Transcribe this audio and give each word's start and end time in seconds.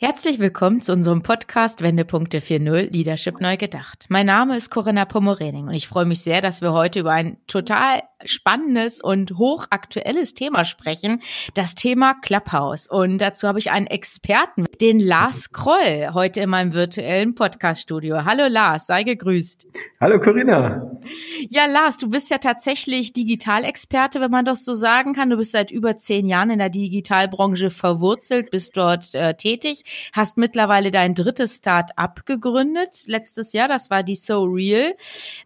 Herzlich 0.00 0.38
willkommen 0.38 0.80
zu 0.80 0.92
unserem 0.92 1.22
Podcast 1.22 1.82
Wendepunkte 1.82 2.38
4.0 2.38 2.92
Leadership 2.92 3.40
neu 3.40 3.56
gedacht. 3.56 4.06
Mein 4.08 4.26
Name 4.26 4.56
ist 4.56 4.70
Corinna 4.70 5.04
Pomorening 5.06 5.66
und 5.66 5.74
ich 5.74 5.88
freue 5.88 6.04
mich 6.04 6.20
sehr, 6.20 6.40
dass 6.40 6.62
wir 6.62 6.72
heute 6.72 7.00
über 7.00 7.10
ein 7.10 7.36
total 7.48 8.02
spannendes 8.24 9.00
und 9.00 9.38
hochaktuelles 9.38 10.34
Thema 10.34 10.64
sprechen, 10.64 11.20
das 11.54 11.74
Thema 11.74 12.14
Clubhouse. 12.14 12.86
Und 12.86 13.18
dazu 13.18 13.48
habe 13.48 13.58
ich 13.58 13.72
einen 13.72 13.88
Experten, 13.88 14.66
den 14.80 15.00
Lars 15.00 15.50
Kroll, 15.50 16.10
heute 16.14 16.40
in 16.42 16.50
meinem 16.50 16.74
virtuellen 16.74 17.34
Podcaststudio. 17.34 18.24
Hallo 18.24 18.46
Lars, 18.46 18.86
sei 18.86 19.02
gegrüßt. 19.02 19.66
Hallo 20.00 20.20
Corinna. 20.20 20.92
Ja, 21.50 21.66
Lars, 21.66 21.96
du 21.96 22.08
bist 22.08 22.30
ja 22.30 22.38
tatsächlich 22.38 23.14
Digitalexperte, 23.14 24.20
wenn 24.20 24.30
man 24.30 24.44
das 24.44 24.64
so 24.64 24.74
sagen 24.74 25.12
kann. 25.12 25.30
Du 25.30 25.36
bist 25.36 25.50
seit 25.50 25.72
über 25.72 25.96
zehn 25.96 26.26
Jahren 26.26 26.50
in 26.50 26.60
der 26.60 26.70
Digitalbranche 26.70 27.70
verwurzelt, 27.70 28.52
bist 28.52 28.76
dort 28.76 29.12
äh, 29.16 29.34
tätig 29.34 29.84
hast 30.12 30.38
mittlerweile 30.38 30.90
dein 30.90 31.14
drittes 31.14 31.56
Start-up 31.56 32.26
gegründet 32.26 33.04
letztes 33.06 33.52
Jahr, 33.52 33.68
das 33.68 33.90
war 33.90 34.02
die 34.02 34.16
So 34.16 34.44
Real. 34.44 34.94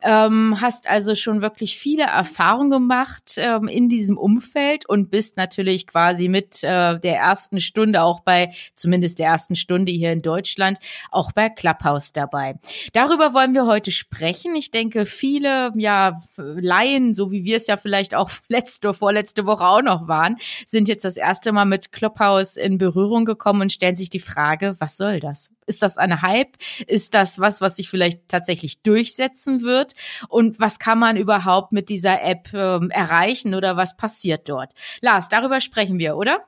Ähm, 0.03 0.59
hast 0.61 0.89
also 0.89 1.15
schon 1.15 1.43
wirklich 1.43 1.79
viele 1.79 2.05
Erfahrungen 2.05 2.71
gemacht 2.71 3.35
ähm, 3.37 3.69
in 3.69 3.89
diesem 3.89 4.19
Umfeld 4.19 4.89
und 4.89 5.11
bist 5.11 5.37
natürlich 5.37 5.87
quasi 5.87 6.29
mit 6.29 6.63
äh, 6.63 6.99
der 6.99 7.17
ersten 7.17 7.61
Stunde 7.61 8.03
auch 8.03 8.21
bei, 8.21 8.53
zumindest 8.77 9.19
der 9.19 9.29
ersten 9.29 9.57
Stunde 9.57 9.93
hier 9.93 10.13
in 10.13 10.23
Deutschland, 10.23 10.79
auch 11.11 11.33
bei 11.33 11.49
Clubhouse 11.49 12.13
dabei. 12.13 12.57
Darüber 12.93 13.35
wollen 13.35 13.55
wir 13.55 13.67
heute 13.67 13.91
sprechen. 13.91 14.55
Ich 14.57 14.71
denke, 14.71 15.07
viele 15.07 15.73
ja 15.77 16.21
Laien, 16.37 17.13
so 17.13 17.33
wie 17.33 17.45
wir 17.45 17.57
es 17.57 17.67
ja 17.67 17.77
vielleicht 17.77 18.15
auch 18.15 18.31
letzte, 18.49 18.95
vorletzte 18.95 19.47
Woche 19.47 19.65
auch 19.65 19.83
noch 19.83 20.09
waren, 20.09 20.37
sind 20.67 20.89
jetzt 20.89 21.05
das 21.05 21.17
erste 21.17 21.53
Mal 21.53 21.65
mit 21.65 21.93
Clubhouse 21.93 22.57
in 22.57 22.79
Berührung 22.79 23.25
gekommen 23.25 23.63
und 23.63 23.73
stellen 23.73 23.97
sich 23.97 24.11
die 24.11 24.21
Frage, 24.21 24.32
was 24.37 24.97
soll 24.97 25.21
das? 25.21 25.51
Ist 25.67 25.83
das 25.83 25.99
eine 25.99 26.23
Hype? 26.23 26.57
Ist 26.87 27.15
das 27.15 27.39
was, 27.39 27.61
was 27.61 27.77
sich 27.77 27.89
vielleicht 27.89 28.29
tatsächlich 28.29 28.83
durchsetzen 28.83 29.63
wird? 29.63 29.93
Und 30.29 30.61
was 30.61 30.79
kann 30.79 30.99
man 30.99 31.17
überhaupt 31.17 31.73
mit 31.73 31.89
dieser 31.89 32.23
App 32.23 32.49
ähm, 32.53 32.91
erreichen 32.91 33.55
oder 33.55 33.77
was 33.77 33.97
passiert 33.97 34.49
dort? 34.49 34.73
Lars, 35.01 35.29
darüber 35.29 35.61
sprechen 35.61 35.99
wir, 35.99 36.17
oder? 36.17 36.41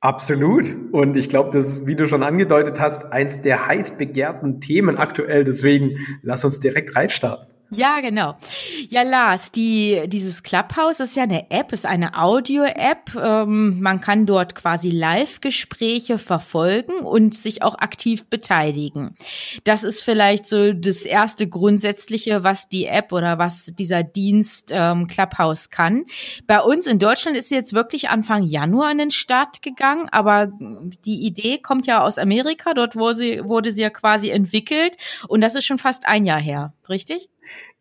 Absolut. 0.00 0.74
Und 0.90 1.16
ich 1.16 1.28
glaube, 1.28 1.50
das 1.52 1.68
ist, 1.68 1.86
wie 1.86 1.94
du 1.94 2.08
schon 2.08 2.24
angedeutet 2.24 2.80
hast, 2.80 3.12
eins 3.12 3.40
der 3.40 3.68
heiß 3.68 3.98
begehrten 3.98 4.60
Themen 4.60 4.96
aktuell. 4.96 5.44
Deswegen 5.44 5.98
lass 6.22 6.44
uns 6.44 6.58
direkt 6.58 6.96
reinstarten. 6.96 7.51
Ja, 7.74 8.00
genau. 8.00 8.36
Ja, 8.90 9.02
Lars, 9.02 9.50
die, 9.50 10.02
dieses 10.06 10.42
Clubhouse 10.42 11.00
ist 11.00 11.16
ja 11.16 11.22
eine 11.22 11.50
App, 11.50 11.72
ist 11.72 11.86
eine 11.86 12.18
Audio-App. 12.18 13.14
Ähm, 13.14 13.80
man 13.80 14.02
kann 14.02 14.26
dort 14.26 14.54
quasi 14.54 14.90
Live-Gespräche 14.90 16.18
verfolgen 16.18 16.98
und 16.98 17.34
sich 17.34 17.62
auch 17.62 17.78
aktiv 17.78 18.26
beteiligen. 18.26 19.16
Das 19.64 19.84
ist 19.84 20.02
vielleicht 20.02 20.44
so 20.44 20.74
das 20.74 21.06
erste 21.06 21.48
Grundsätzliche, 21.48 22.44
was 22.44 22.68
die 22.68 22.84
App 22.84 23.10
oder 23.10 23.38
was 23.38 23.72
dieser 23.74 24.02
Dienst 24.02 24.68
ähm, 24.70 25.06
Clubhouse 25.06 25.70
kann. 25.70 26.04
Bei 26.46 26.60
uns 26.60 26.86
in 26.86 26.98
Deutschland 26.98 27.38
ist 27.38 27.48
sie 27.48 27.54
jetzt 27.54 27.72
wirklich 27.72 28.10
Anfang 28.10 28.42
Januar 28.42 28.90
an 28.90 28.98
den 28.98 29.10
Start 29.10 29.62
gegangen, 29.62 30.10
aber 30.12 30.52
die 31.06 31.24
Idee 31.24 31.56
kommt 31.56 31.86
ja 31.86 32.02
aus 32.02 32.18
Amerika. 32.18 32.74
Dort 32.74 32.96
wurde 32.96 33.14
sie, 33.14 33.40
wurde 33.44 33.72
sie 33.72 33.80
ja 33.80 33.90
quasi 33.90 34.28
entwickelt 34.28 34.98
und 35.26 35.40
das 35.40 35.54
ist 35.54 35.64
schon 35.64 35.78
fast 35.78 36.06
ein 36.06 36.26
Jahr 36.26 36.40
her, 36.40 36.74
richtig? 36.92 37.28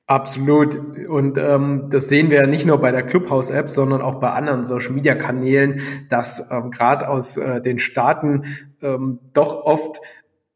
Absolut. 0.08 0.76
Und 1.08 1.38
ähm, 1.38 1.88
das 1.90 2.10
sehen 2.10 2.32
wir 2.32 2.40
ja 2.40 2.48
nicht 2.48 2.66
nur 2.66 2.80
bei 2.80 2.92
der 2.92 3.04
Clubhouse-App, 3.04 3.70
sondern 3.70 4.02
auch 4.02 4.16
bei 4.16 4.32
anderen 4.32 4.66
Social-Media-Kanälen, 4.66 5.82
dass 6.10 6.50
ähm, 6.52 6.72
gerade 6.72 7.08
aus 7.08 7.38
äh, 7.38 7.62
den 7.62 7.80
Staaten 7.80 8.44
ähm, 8.82 9.20
doch 9.34 9.64
oft 9.64 10.02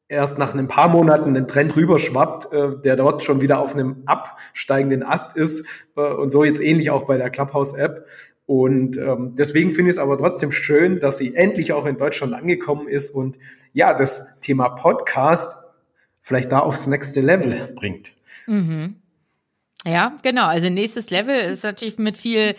erst 0.08 0.38
nach 0.38 0.54
ein 0.54 0.68
paar 0.68 0.90
Monaten 0.90 1.38
ein 1.38 1.48
Trend 1.48 1.76
rüberschwappt, 1.76 2.52
äh, 2.52 2.82
der 2.84 2.96
dort 2.96 3.24
schon 3.24 3.42
wieder 3.42 3.60
auf 3.60 3.74
einem 3.74 4.04
absteigenden 4.06 5.04
Ast 5.04 5.38
ist. 5.38 5.66
Äh, 5.96 6.02
und 6.02 6.32
so 6.32 6.44
jetzt 6.44 6.60
ähnlich 6.60 6.90
auch 6.90 7.04
bei 7.04 7.18
der 7.18 7.30
Clubhouse-App. 7.30 8.08
Und 8.46 8.98
ähm, 8.98 9.36
deswegen 9.38 9.72
finde 9.72 9.90
ich 9.90 9.96
es 9.96 10.02
aber 10.02 10.18
trotzdem 10.18 10.52
schön, 10.52 11.00
dass 11.00 11.18
sie 11.18 11.34
endlich 11.34 11.74
auch 11.74 11.86
in 11.86 11.98
Deutschland 11.98 12.34
angekommen 12.34 12.88
ist 12.88 13.10
und 13.10 13.40
ja, 13.74 13.94
das 13.94 14.40
Thema 14.42 14.70
Podcast 14.70 15.56
vielleicht 16.20 16.52
da 16.52 16.60
aufs 16.60 16.86
nächste 16.88 17.22
Level 17.22 17.74
bringt. 17.76 18.15
Mhm. 18.48 19.05
Ja, 19.88 20.18
genau. 20.24 20.48
Also 20.48 20.70
nächstes 20.70 21.12
Level 21.12 21.36
ist 21.36 21.64
natürlich 21.64 22.00
mit 22.00 22.18
viel, 22.18 22.56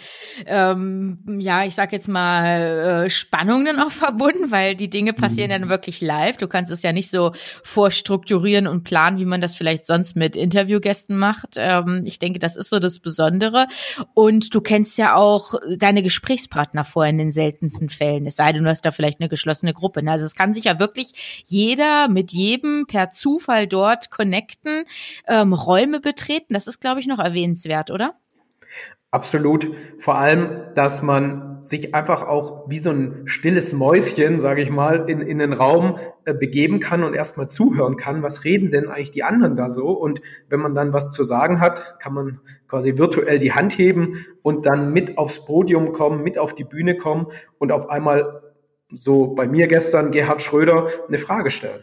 ähm, 0.47 1.19
ja, 1.41 1.65
ich 1.65 1.75
sag 1.75 1.93
jetzt 1.93 2.07
mal 2.07 3.05
äh, 3.07 3.11
Spannung 3.11 3.65
dann 3.65 3.81
auch 3.81 3.91
verbunden, 3.91 4.53
weil 4.53 4.77
die 4.77 4.89
Dinge 4.89 5.13
passieren 5.13 5.51
mhm. 5.51 5.63
dann 5.63 5.69
wirklich 5.69 6.01
live. 6.01 6.37
Du 6.37 6.47
kannst 6.47 6.71
es 6.71 6.83
ja 6.83 6.93
nicht 6.93 7.11
so 7.11 7.33
vorstrukturieren 7.65 8.69
und 8.69 8.85
planen, 8.85 9.19
wie 9.19 9.25
man 9.25 9.41
das 9.41 9.57
vielleicht 9.57 9.87
sonst 9.87 10.15
mit 10.15 10.37
Interviewgästen 10.37 11.19
macht. 11.19 11.57
Ähm, 11.57 12.05
ich 12.07 12.21
denke, 12.21 12.39
das 12.39 12.55
ist 12.55 12.71
so 12.71 12.79
das 12.79 13.01
Besondere. 13.01 13.67
Und 14.15 14.55
du 14.55 14.61
kennst 14.61 14.97
ja 14.97 15.17
auch 15.17 15.55
deine 15.79 16.05
Gesprächspartner 16.05 16.85
vorher 16.85 17.11
in 17.11 17.19
den 17.19 17.33
seltensten 17.33 17.89
Fällen. 17.89 18.29
Es 18.29 18.37
sei 18.37 18.53
denn, 18.53 18.63
du 18.63 18.71
hast 18.71 18.83
da 18.83 18.93
vielleicht 18.93 19.19
eine 19.19 19.29
geschlossene 19.29 19.75
Gruppe. 19.75 20.01
Also 20.07 20.25
es 20.25 20.37
kann 20.37 20.55
sich 20.55 20.65
ja 20.65 20.79
wirklich 20.79 21.43
jeder 21.45 22.07
mit 22.07 22.31
jedem 22.31 22.87
per 22.87 23.11
Zufall 23.11 23.67
dort 23.67 24.13
connecten, 24.13 24.85
ähm, 25.27 25.53
Räume 25.53 25.99
betreten. 25.99 26.55
Das 26.55 26.69
ist, 26.69 26.81
glaube 26.81 27.01
ich, 27.01 27.09
noch 27.09 27.16
noch 27.17 27.25
erwähnenswert, 27.25 27.91
oder? 27.91 28.15
Absolut. 29.11 29.71
Vor 29.99 30.17
allem, 30.17 30.65
dass 30.75 31.03
man 31.03 31.63
sich 31.63 31.95
einfach 31.95 32.23
auch 32.23 32.69
wie 32.69 32.81
so 32.81 32.91
ein 32.91 33.23
stilles 33.25 33.73
Mäuschen, 33.73 34.39
sage 34.39 34.63
ich 34.63 34.71
mal, 34.71 35.09
in, 35.09 35.21
in 35.21 35.39
den 35.39 35.53
Raum 35.53 35.99
äh, 36.25 36.35
begeben 36.35 36.81
kann 36.81 37.03
und 37.03 37.15
erstmal 37.15 37.49
zuhören 37.49 37.97
kann, 37.97 38.23
was 38.23 38.45
reden 38.45 38.71
denn 38.71 38.89
eigentlich 38.89 39.13
die 39.13 39.23
anderen 39.23 39.57
da 39.57 39.71
so? 39.71 39.89
Und 39.89 40.21
wenn 40.49 40.61
man 40.61 40.75
dann 40.75 40.93
was 40.93 41.13
zu 41.13 41.25
sagen 41.25 41.61
hat, 41.61 41.99
kann 41.99 42.13
man 42.13 42.41
quasi 42.69 42.99
virtuell 42.99 43.39
die 43.39 43.53
Hand 43.53 43.79
heben 43.79 44.25
und 44.43 44.67
dann 44.67 44.93
mit 44.93 45.19
aufs 45.19 45.45
Podium 45.45 45.93
kommen, 45.93 46.23
mit 46.23 46.39
auf 46.39 46.55
die 46.55 46.65
Bühne 46.65 46.97
kommen 46.97 47.29
und 47.59 47.73
auf 47.73 47.89
einmal, 47.89 48.43
so 48.93 49.29
bei 49.29 49.49
mir 49.49 49.67
gestern, 49.67 50.11
Gerhard 50.11 50.43
Schröder, 50.43 50.89
eine 51.09 51.19
Frage 51.19 51.51
stellen. 51.51 51.81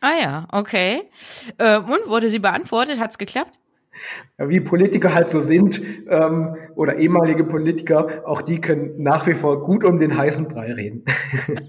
Ah 0.00 0.20
ja, 0.20 0.48
okay. 0.52 1.04
Äh, 1.56 1.78
und 1.78 2.08
wurde 2.08 2.28
sie 2.28 2.40
beantwortet? 2.40 2.98
Hat's 2.98 3.16
geklappt? 3.16 3.58
Wie 4.38 4.60
Politiker 4.60 5.14
halt 5.14 5.28
so 5.28 5.38
sind 5.38 5.80
ähm, 6.08 6.56
oder 6.74 6.96
ehemalige 6.96 7.44
Politiker, 7.44 8.22
auch 8.24 8.42
die 8.42 8.60
können 8.60 9.02
nach 9.02 9.26
wie 9.26 9.34
vor 9.34 9.64
gut 9.64 9.84
um 9.84 9.98
den 9.98 10.16
heißen 10.16 10.48
Brei 10.48 10.72
reden. 10.72 11.04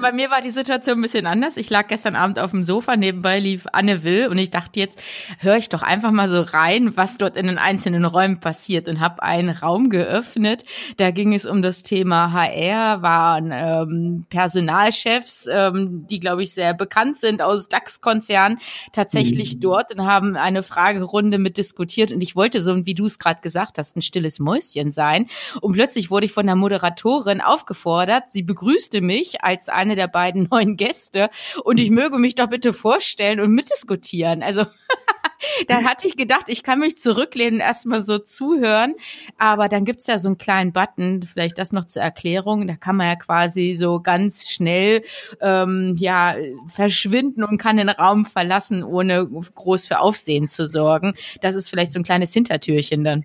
bei 0.00 0.12
mir 0.12 0.30
war 0.30 0.40
die 0.40 0.50
Situation 0.50 0.98
ein 0.98 1.02
bisschen 1.02 1.26
anders. 1.26 1.56
Ich 1.56 1.70
lag 1.70 1.88
gestern 1.88 2.16
Abend 2.16 2.38
auf 2.38 2.50
dem 2.50 2.64
Sofa, 2.64 2.96
nebenbei 2.96 3.38
lief 3.38 3.66
Anne 3.72 4.04
Will 4.04 4.26
und 4.28 4.38
ich 4.38 4.50
dachte 4.50 4.80
jetzt, 4.80 5.00
höre 5.38 5.56
ich 5.56 5.68
doch 5.68 5.82
einfach 5.82 6.10
mal 6.10 6.28
so 6.28 6.42
rein, 6.42 6.96
was 6.96 7.18
dort 7.18 7.36
in 7.36 7.46
den 7.46 7.58
einzelnen 7.58 8.04
Räumen 8.04 8.40
passiert 8.40 8.88
und 8.88 9.00
habe 9.00 9.22
einen 9.22 9.50
Raum 9.50 9.88
geöffnet. 9.88 10.64
Da 10.98 11.10
ging 11.12 11.32
es 11.32 11.46
um 11.46 11.62
das 11.62 11.82
Thema 11.82 12.32
HR, 12.32 13.02
waren 13.02 13.50
ähm, 13.52 14.26
Personalchefs, 14.28 15.48
ähm, 15.50 16.06
die, 16.10 16.20
glaube 16.20 16.42
ich, 16.42 16.52
sehr 16.52 16.74
bekannt 16.74 17.16
sind 17.16 17.40
aus 17.40 17.68
DAX-Konzernen, 17.68 18.58
tatsächlich 18.92 19.56
mhm. 19.56 19.60
dort 19.60 19.94
und 19.94 20.06
haben 20.06 20.36
eine 20.36 20.62
Fragerunde 20.62 21.38
mit 21.38 21.56
diskutiert. 21.56 22.12
Und 22.12 22.20
ich 22.20 22.36
wollte 22.36 22.60
so, 22.60 22.84
wie 22.84 22.94
du 22.94 23.06
es 23.06 23.18
gerade 23.18 23.40
gesagt 23.40 23.78
hast, 23.78 23.96
ein 23.96 24.02
stilles 24.02 24.40
Mäuschen 24.40 24.92
sein. 24.92 25.26
Und 25.60 25.72
plötzlich 25.72 26.10
wurde 26.10 26.26
ich 26.26 26.32
von 26.32 26.46
der 26.46 26.56
Moderatorin 26.56 27.40
aufgefordert, 27.40 28.24
sie 28.30 28.42
begrüßte 28.42 29.00
mich 29.00 29.21
als 29.42 29.68
eine 29.68 29.96
der 29.96 30.08
beiden 30.08 30.48
neuen 30.50 30.76
Gäste 30.76 31.30
und 31.64 31.78
ich 31.78 31.90
möge 31.90 32.18
mich 32.18 32.34
doch 32.34 32.48
bitte 32.48 32.72
vorstellen 32.72 33.40
und 33.40 33.52
mitdiskutieren. 33.52 34.42
Also 34.42 34.66
da 35.68 35.82
hatte 35.82 36.08
ich 36.08 36.16
gedacht, 36.16 36.44
ich 36.48 36.62
kann 36.62 36.78
mich 36.78 36.98
zurücklehnen, 36.98 37.60
erstmal 37.60 38.02
so 38.02 38.18
zuhören. 38.18 38.94
Aber 39.38 39.68
dann 39.68 39.84
gibt's 39.84 40.06
ja 40.06 40.18
so 40.18 40.28
einen 40.28 40.38
kleinen 40.38 40.72
Button, 40.72 41.22
vielleicht 41.22 41.58
das 41.58 41.72
noch 41.72 41.84
zur 41.84 42.02
Erklärung. 42.02 42.66
Da 42.66 42.76
kann 42.76 42.96
man 42.96 43.08
ja 43.08 43.16
quasi 43.16 43.74
so 43.74 44.00
ganz 44.00 44.50
schnell 44.50 45.02
ähm, 45.40 45.96
ja 45.98 46.34
verschwinden 46.68 47.44
und 47.44 47.58
kann 47.58 47.76
den 47.76 47.88
Raum 47.88 48.24
verlassen, 48.24 48.82
ohne 48.82 49.26
groß 49.26 49.86
für 49.86 50.00
Aufsehen 50.00 50.48
zu 50.48 50.66
sorgen. 50.66 51.14
Das 51.40 51.54
ist 51.54 51.68
vielleicht 51.68 51.92
so 51.92 52.00
ein 52.00 52.04
kleines 52.04 52.32
Hintertürchen 52.32 53.04
dann. 53.04 53.24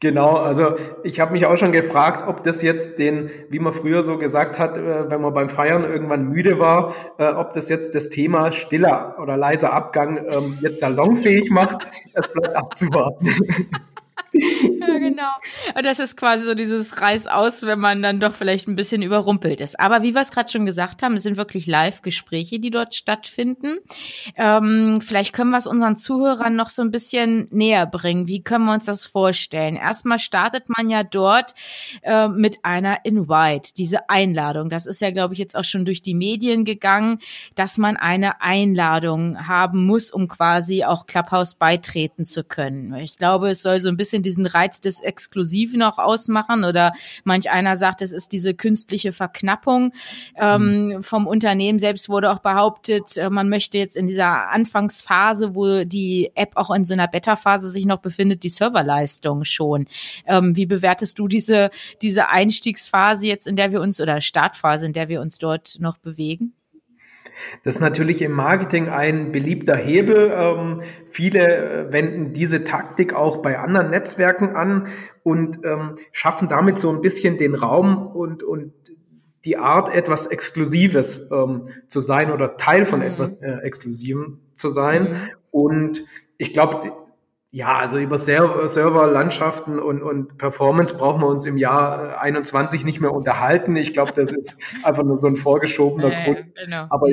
Genau, 0.00 0.36
also 0.36 0.76
ich 1.02 1.18
habe 1.18 1.32
mich 1.32 1.46
auch 1.46 1.56
schon 1.56 1.72
gefragt, 1.72 2.28
ob 2.28 2.44
das 2.44 2.62
jetzt 2.62 2.98
den, 2.98 3.30
wie 3.50 3.58
man 3.58 3.72
früher 3.72 4.04
so 4.04 4.16
gesagt 4.16 4.58
hat, 4.58 4.78
äh, 4.78 5.10
wenn 5.10 5.20
man 5.20 5.34
beim 5.34 5.48
Feiern 5.48 5.84
irgendwann 5.84 6.28
müde 6.28 6.58
war, 6.60 6.94
äh, 7.18 7.28
ob 7.28 7.52
das 7.52 7.68
jetzt 7.68 7.94
das 7.94 8.08
Thema 8.08 8.52
stiller 8.52 9.16
oder 9.20 9.36
leiser 9.36 9.72
Abgang 9.72 10.24
ähm, 10.28 10.58
jetzt 10.60 10.80
salonfähig 10.80 11.50
macht. 11.50 11.88
Es 12.12 12.32
bleibt 12.32 12.54
abzuwarten. 12.54 13.28
ja, 14.32 14.98
genau. 14.98 15.32
Und 15.74 15.84
das 15.84 15.98
ist 15.98 16.16
quasi 16.16 16.44
so 16.44 16.54
dieses 16.54 17.00
Reiß 17.00 17.26
aus, 17.26 17.62
wenn 17.62 17.78
man 17.78 18.02
dann 18.02 18.20
doch 18.20 18.34
vielleicht 18.34 18.68
ein 18.68 18.76
bisschen 18.76 19.02
überrumpelt 19.02 19.60
ist. 19.60 19.78
Aber 19.78 20.02
wie 20.02 20.14
wir 20.14 20.20
es 20.20 20.30
gerade 20.30 20.50
schon 20.50 20.66
gesagt 20.66 21.02
haben, 21.02 21.14
es 21.14 21.22
sind 21.22 21.36
wirklich 21.36 21.66
Live-Gespräche, 21.66 22.58
die 22.58 22.70
dort 22.70 22.94
stattfinden. 22.94 23.78
Ähm, 24.36 25.00
vielleicht 25.00 25.32
können 25.32 25.50
wir 25.50 25.58
es 25.58 25.66
unseren 25.66 25.96
Zuhörern 25.96 26.56
noch 26.56 26.70
so 26.70 26.82
ein 26.82 26.90
bisschen 26.90 27.48
näher 27.50 27.86
bringen. 27.86 28.28
Wie 28.28 28.42
können 28.42 28.64
wir 28.66 28.74
uns 28.74 28.84
das 28.86 29.06
vorstellen? 29.06 29.76
Erstmal 29.76 30.18
startet 30.18 30.68
man 30.68 30.90
ja 30.90 31.02
dort 31.02 31.54
äh, 32.02 32.28
mit 32.28 32.64
einer 32.64 33.04
Invite, 33.04 33.72
diese 33.76 34.08
Einladung. 34.08 34.68
Das 34.68 34.86
ist 34.86 35.00
ja, 35.00 35.10
glaube 35.10 35.34
ich, 35.34 35.40
jetzt 35.40 35.56
auch 35.56 35.64
schon 35.64 35.84
durch 35.84 36.02
die 36.02 36.14
Medien 36.14 36.64
gegangen, 36.64 37.18
dass 37.54 37.78
man 37.78 37.96
eine 37.96 38.40
Einladung 38.40 39.48
haben 39.48 39.84
muss, 39.84 40.10
um 40.10 40.28
quasi 40.28 40.84
auch 40.84 41.06
Clubhouse 41.06 41.54
beitreten 41.54 42.24
zu 42.24 42.44
können. 42.44 42.94
Ich 42.94 43.16
glaube, 43.16 43.50
es 43.50 43.62
soll 43.62 43.80
so 43.80 43.88
ein 43.88 43.96
bisschen 43.96 44.17
diesen 44.22 44.46
Reiz 44.46 44.80
des 44.80 45.00
Exklusiven 45.00 45.82
auch 45.82 45.98
ausmachen 45.98 46.64
oder 46.64 46.92
manch 47.24 47.50
einer 47.50 47.76
sagt, 47.76 48.02
es 48.02 48.12
ist 48.12 48.32
diese 48.32 48.54
künstliche 48.54 49.12
Verknappung 49.12 49.92
ähm, 50.36 50.88
mhm. 50.88 51.02
vom 51.02 51.26
Unternehmen. 51.26 51.78
Selbst 51.78 52.08
wurde 52.08 52.30
auch 52.30 52.40
behauptet, 52.40 53.16
äh, 53.16 53.30
man 53.30 53.48
möchte 53.48 53.78
jetzt 53.78 53.96
in 53.96 54.06
dieser 54.06 54.48
Anfangsphase, 54.48 55.54
wo 55.54 55.84
die 55.84 56.30
App 56.34 56.52
auch 56.56 56.70
in 56.70 56.84
so 56.84 56.94
einer 56.94 57.08
Beta-Phase 57.08 57.70
sich 57.70 57.86
noch 57.86 58.00
befindet, 58.00 58.42
die 58.42 58.48
Serverleistung 58.48 59.44
schon. 59.44 59.86
Ähm, 60.26 60.56
wie 60.56 60.66
bewertest 60.66 61.18
du 61.18 61.28
diese, 61.28 61.70
diese 62.02 62.28
Einstiegsphase 62.28 63.26
jetzt, 63.26 63.46
in 63.46 63.56
der 63.56 63.72
wir 63.72 63.80
uns 63.80 64.00
oder 64.00 64.20
Startphase, 64.20 64.86
in 64.86 64.92
der 64.92 65.08
wir 65.08 65.20
uns 65.20 65.38
dort 65.38 65.76
noch 65.80 65.98
bewegen? 65.98 66.54
Das 67.62 67.76
ist 67.76 67.80
natürlich 67.80 68.22
im 68.22 68.32
Marketing 68.32 68.88
ein 68.88 69.32
beliebter 69.32 69.76
Hebel. 69.76 70.32
Ähm, 70.34 70.82
viele 71.06 71.88
äh, 71.88 71.92
wenden 71.92 72.32
diese 72.32 72.64
Taktik 72.64 73.14
auch 73.14 73.38
bei 73.38 73.58
anderen 73.58 73.90
Netzwerken 73.90 74.56
an 74.56 74.88
und 75.22 75.64
ähm, 75.64 75.96
schaffen 76.12 76.48
damit 76.48 76.78
so 76.78 76.90
ein 76.90 77.00
bisschen 77.00 77.38
den 77.38 77.54
Raum 77.54 78.06
und, 78.06 78.42
und 78.42 78.72
die 79.44 79.56
Art, 79.56 79.94
etwas 79.94 80.26
Exklusives 80.26 81.28
ähm, 81.30 81.68
zu 81.86 82.00
sein 82.00 82.30
oder 82.30 82.56
Teil 82.56 82.84
von 82.84 83.00
mhm. 83.00 83.06
etwas 83.06 83.32
äh, 83.34 83.58
Exklusivem 83.62 84.40
zu 84.54 84.68
sein. 84.68 85.02
Mhm. 85.02 85.16
Und 85.50 86.04
ich 86.36 86.52
glaube, 86.52 86.92
ja, 87.50 87.78
also 87.78 87.98
über 87.98 88.18
Serverlandschaften 88.18 89.78
und, 89.78 90.02
und 90.02 90.36
Performance 90.36 90.94
brauchen 90.94 91.22
wir 91.22 91.28
uns 91.28 91.46
im 91.46 91.56
Jahr 91.56 92.20
21 92.20 92.82
äh, 92.82 92.84
nicht 92.84 93.00
mehr 93.00 93.12
unterhalten. 93.12 93.74
Ich 93.76 93.94
glaube, 93.94 94.12
das 94.12 94.30
ist 94.30 94.76
einfach 94.82 95.02
nur 95.02 95.18
so 95.18 95.28
ein 95.28 95.36
vorgeschobener 95.36 96.12
ja, 96.12 96.24
Grund. 96.24 96.44
Genau. 96.54 96.86
Aber 96.90 97.08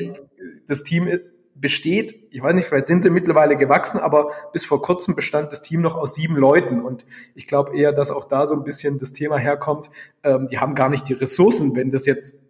das 0.68 0.84
Team 0.84 1.08
besteht, 1.56 2.28
ich 2.32 2.42
weiß 2.42 2.54
nicht, 2.54 2.68
vielleicht 2.68 2.88
sind 2.88 3.02
sie 3.02 3.10
mittlerweile 3.10 3.56
gewachsen, 3.56 3.98
aber 3.98 4.30
bis 4.52 4.66
vor 4.66 4.82
kurzem 4.82 5.16
bestand 5.16 5.54
das 5.54 5.62
Team 5.62 5.80
noch 5.80 5.96
aus 5.96 6.16
sieben 6.16 6.36
Leuten. 6.36 6.84
Und 6.84 7.06
ich 7.34 7.48
glaube 7.48 7.76
eher, 7.78 7.94
dass 7.94 8.12
auch 8.12 8.26
da 8.26 8.46
so 8.46 8.56
ein 8.56 8.64
bisschen 8.66 8.98
das 8.98 9.14
Thema 9.14 9.38
herkommt, 9.38 9.90
ähm, 10.24 10.48
die 10.48 10.60
haben 10.60 10.76
gar 10.76 10.90
nicht 10.90 11.08
die 11.08 11.14
Ressourcen, 11.14 11.78
wenn 11.78 11.92
das 11.92 12.06
jetzt 12.06 12.44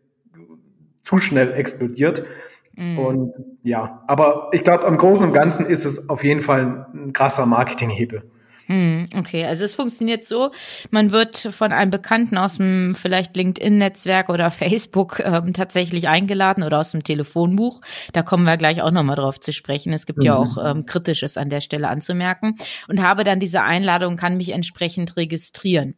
zu 1.02 1.20
schnell 1.20 1.54
explodiert. 1.54 2.26
Mhm. 2.76 3.00
Und 3.00 3.34
ja, 3.64 4.04
aber 4.08 4.50
ich 4.52 4.64
glaube, 4.64 4.86
im 4.88 4.98
Großen 4.98 5.26
und 5.26 5.34
Ganzen 5.34 5.66
ist 5.66 5.86
es 5.86 6.10
auf 6.10 6.24
jeden 6.24 6.42
Fall 6.42 6.88
ein 6.94 7.14
krasser 7.14 7.46
Marketinghebel. 7.46 8.24
Hm, 8.68 9.06
okay, 9.16 9.46
also 9.46 9.64
es 9.64 9.76
funktioniert 9.76 10.26
so, 10.26 10.50
man 10.90 11.12
wird 11.12 11.38
von 11.38 11.72
einem 11.72 11.92
Bekannten 11.92 12.38
aus 12.38 12.58
dem 12.58 12.96
vielleicht 12.96 13.36
LinkedIn-Netzwerk 13.36 14.30
oder 14.30 14.50
Facebook 14.50 15.20
ähm, 15.20 15.54
tatsächlich 15.54 16.08
eingeladen 16.08 16.64
oder 16.64 16.80
aus 16.80 16.92
dem 16.92 17.04
Telefonbuch. 17.04 17.82
Da 18.14 18.24
kommen 18.24 18.46
wir 18.46 18.58
gleich 18.58 18.82
auch 18.82 18.90
nochmal 18.90 19.18
drauf 19.18 19.40
zu 19.40 19.54
sprechen. 19.54 19.94
Es 19.94 20.08
gibt 20.08 20.20
mhm. 20.20 20.26
ja 20.26 20.36
auch 20.36 20.58
ähm, 20.58 20.88
Kritisches 20.88 21.38
an 21.38 21.50
der 21.50 21.62
Stelle 21.62 21.90
anzumerken 21.90 22.56
und 22.88 23.04
habe 23.04 23.24
dann 23.24 23.40
diese 23.40 23.62
Einladung, 23.62 24.18
kann 24.18 24.38
mich 24.38 24.50
entsprechend 24.50 25.16
registrieren. 25.16 25.96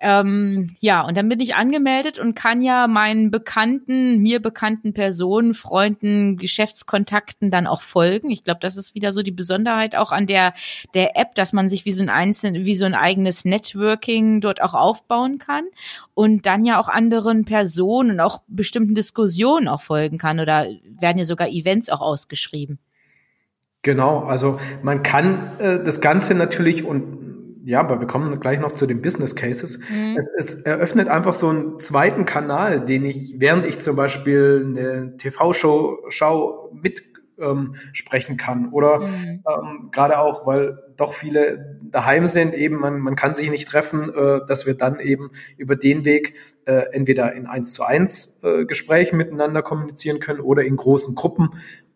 Ähm, 0.00 0.66
ja, 0.78 1.02
und 1.02 1.16
dann 1.16 1.28
bin 1.28 1.40
ich 1.40 1.56
angemeldet 1.56 2.20
und 2.20 2.34
kann 2.36 2.60
ja 2.60 2.86
meinen 2.86 3.32
bekannten, 3.32 4.18
mir 4.18 4.40
bekannten 4.40 4.94
Personen, 4.94 5.52
Freunden, 5.52 6.36
Geschäftskontakten 6.36 7.50
dann 7.50 7.66
auch 7.66 7.80
folgen. 7.80 8.30
Ich 8.30 8.44
glaube, 8.44 8.60
das 8.60 8.76
ist 8.76 8.94
wieder 8.94 9.10
so 9.12 9.22
die 9.22 9.32
Besonderheit 9.32 9.96
auch 9.96 10.12
an 10.12 10.26
der, 10.26 10.54
der 10.94 11.16
App, 11.16 11.34
dass 11.34 11.52
man 11.52 11.68
sich 11.68 11.84
wie 11.84 11.92
so 11.92 12.03
ein 12.08 12.10
einzelnen, 12.10 12.64
wie 12.64 12.74
so 12.74 12.84
ein 12.84 12.94
eigenes 12.94 13.44
Networking 13.44 14.40
dort 14.40 14.62
auch 14.62 14.74
aufbauen 14.74 15.38
kann 15.38 15.64
und 16.14 16.46
dann 16.46 16.64
ja 16.64 16.78
auch 16.78 16.88
anderen 16.88 17.44
Personen 17.44 18.12
und 18.12 18.20
auch 18.20 18.42
bestimmten 18.46 18.94
Diskussionen 18.94 19.68
auch 19.68 19.80
folgen 19.80 20.18
kann 20.18 20.40
oder 20.40 20.66
werden 20.84 21.18
ja 21.18 21.24
sogar 21.24 21.48
Events 21.48 21.90
auch 21.90 22.00
ausgeschrieben. 22.00 22.78
Genau, 23.82 24.20
also 24.20 24.58
man 24.82 25.02
kann 25.02 25.50
äh, 25.58 25.82
das 25.82 26.00
Ganze 26.00 26.34
natürlich 26.34 26.84
und 26.84 27.24
ja, 27.66 27.80
aber 27.80 27.98
wir 27.98 28.06
kommen 28.06 28.38
gleich 28.40 28.60
noch 28.60 28.72
zu 28.72 28.86
den 28.86 29.00
Business 29.00 29.34
Cases. 29.34 29.78
Mhm. 29.78 30.18
Es, 30.18 30.26
es, 30.36 30.54
eröffnet 30.62 31.08
einfach 31.08 31.32
so 31.32 31.48
einen 31.48 31.78
zweiten 31.78 32.26
Kanal, 32.26 32.84
den 32.84 33.06
ich, 33.06 33.36
während 33.38 33.64
ich 33.64 33.78
zum 33.78 33.96
Beispiel 33.96 34.66
eine 34.68 35.16
TV-Show 35.16 36.04
schau, 36.08 36.70
mit 36.82 37.13
ähm, 37.38 37.74
sprechen 37.92 38.36
kann. 38.36 38.68
Oder 38.70 39.00
mhm. 39.00 39.42
ähm, 39.48 39.88
gerade 39.90 40.18
auch, 40.18 40.46
weil 40.46 40.78
doch 40.96 41.12
viele 41.12 41.78
daheim 41.82 42.26
sind, 42.26 42.54
eben 42.54 42.76
man, 42.76 43.00
man 43.00 43.16
kann 43.16 43.34
sich 43.34 43.50
nicht 43.50 43.68
treffen, 43.68 44.12
äh, 44.14 44.40
dass 44.46 44.66
wir 44.66 44.74
dann 44.74 45.00
eben 45.00 45.30
über 45.56 45.76
den 45.76 46.04
Weg 46.04 46.34
äh, 46.66 46.92
entweder 46.92 47.32
in 47.32 47.46
eins 47.46 47.72
zu 47.72 47.84
eins 47.84 48.40
äh, 48.42 48.64
Gesprächen 48.64 49.16
miteinander 49.16 49.62
kommunizieren 49.62 50.20
können 50.20 50.40
oder 50.40 50.62
in 50.64 50.76
großen 50.76 51.14
Gruppen 51.14 51.50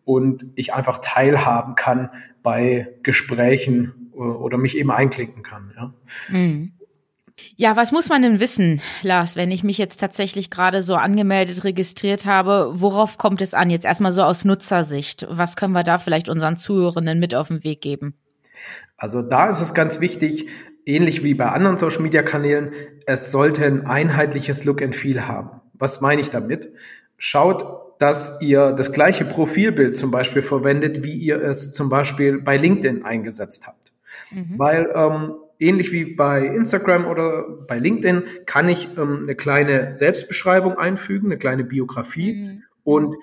und 0.05 0.47
ich 0.55 0.73
einfach 0.73 0.99
teilhaben 0.99 1.75
kann 1.75 2.09
bei 2.41 2.95
Gesprächen 3.03 4.11
äh, 4.13 4.17
oder 4.17 4.57
mich 4.57 4.77
eben 4.77 4.91
einklinken 4.91 5.43
kann. 5.43 5.71
Ja. 5.75 5.93
Mhm. 6.29 6.73
Ja, 7.55 7.75
was 7.75 7.91
muss 7.91 8.09
man 8.09 8.21
denn 8.21 8.39
wissen, 8.39 8.81
Lars, 9.01 9.35
wenn 9.35 9.51
ich 9.51 9.63
mich 9.63 9.77
jetzt 9.77 9.99
tatsächlich 9.99 10.49
gerade 10.49 10.81
so 10.81 10.95
angemeldet, 10.95 11.63
registriert 11.63 12.25
habe? 12.25 12.71
Worauf 12.73 13.17
kommt 13.17 13.41
es 13.41 13.53
an? 13.53 13.69
Jetzt 13.69 13.85
erstmal 13.85 14.11
so 14.11 14.23
aus 14.23 14.45
Nutzersicht. 14.45 15.27
Was 15.29 15.55
können 15.55 15.73
wir 15.73 15.83
da 15.83 15.97
vielleicht 15.97 16.29
unseren 16.29 16.57
Zuhörenden 16.57 17.19
mit 17.19 17.35
auf 17.35 17.49
den 17.49 17.63
Weg 17.63 17.81
geben? 17.81 18.15
Also 18.97 19.21
da 19.21 19.49
ist 19.49 19.61
es 19.61 19.73
ganz 19.73 19.99
wichtig, 19.99 20.47
ähnlich 20.85 21.23
wie 21.23 21.33
bei 21.33 21.49
anderen 21.49 21.77
Social 21.77 22.01
Media 22.01 22.23
Kanälen, 22.23 22.71
es 23.05 23.31
sollte 23.31 23.65
ein 23.65 23.85
einheitliches 23.85 24.65
Look 24.65 24.81
and 24.81 24.95
Feel 24.95 25.27
haben. 25.27 25.61
Was 25.73 26.01
meine 26.01 26.21
ich 26.21 26.29
damit? 26.29 26.73
Schaut, 27.17 27.63
dass 27.99 28.41
ihr 28.41 28.71
das 28.71 28.91
gleiche 28.91 29.25
Profilbild 29.25 29.95
zum 29.95 30.11
Beispiel 30.11 30.41
verwendet, 30.41 31.03
wie 31.03 31.13
ihr 31.13 31.41
es 31.41 31.71
zum 31.71 31.89
Beispiel 31.89 32.41
bei 32.41 32.57
LinkedIn 32.57 33.03
eingesetzt 33.03 33.67
habt. 33.67 33.91
Mhm. 34.31 34.57
Weil 34.57 34.89
ähm, 34.95 35.33
ähnlich 35.59 35.91
wie 35.91 36.05
bei 36.15 36.45
Instagram 36.45 37.05
oder 37.05 37.43
bei 37.67 37.77
LinkedIn 37.77 38.23
kann 38.45 38.69
ich 38.69 38.89
ähm, 38.97 39.19
eine 39.23 39.35
kleine 39.35 39.93
Selbstbeschreibung 39.93 40.77
einfügen, 40.77 41.27
eine 41.27 41.37
kleine 41.37 41.63
Biografie. 41.63 42.33
Mhm. 42.33 42.63
Und 42.83 43.15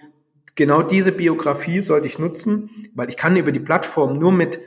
genau 0.54 0.82
diese 0.82 1.12
Biografie 1.12 1.80
sollte 1.80 2.06
ich 2.06 2.18
nutzen, 2.18 2.70
weil 2.94 3.08
ich 3.08 3.16
kann 3.16 3.36
über 3.36 3.52
die 3.52 3.60
Plattform 3.60 4.18
nur 4.18 4.32
mit 4.32 4.60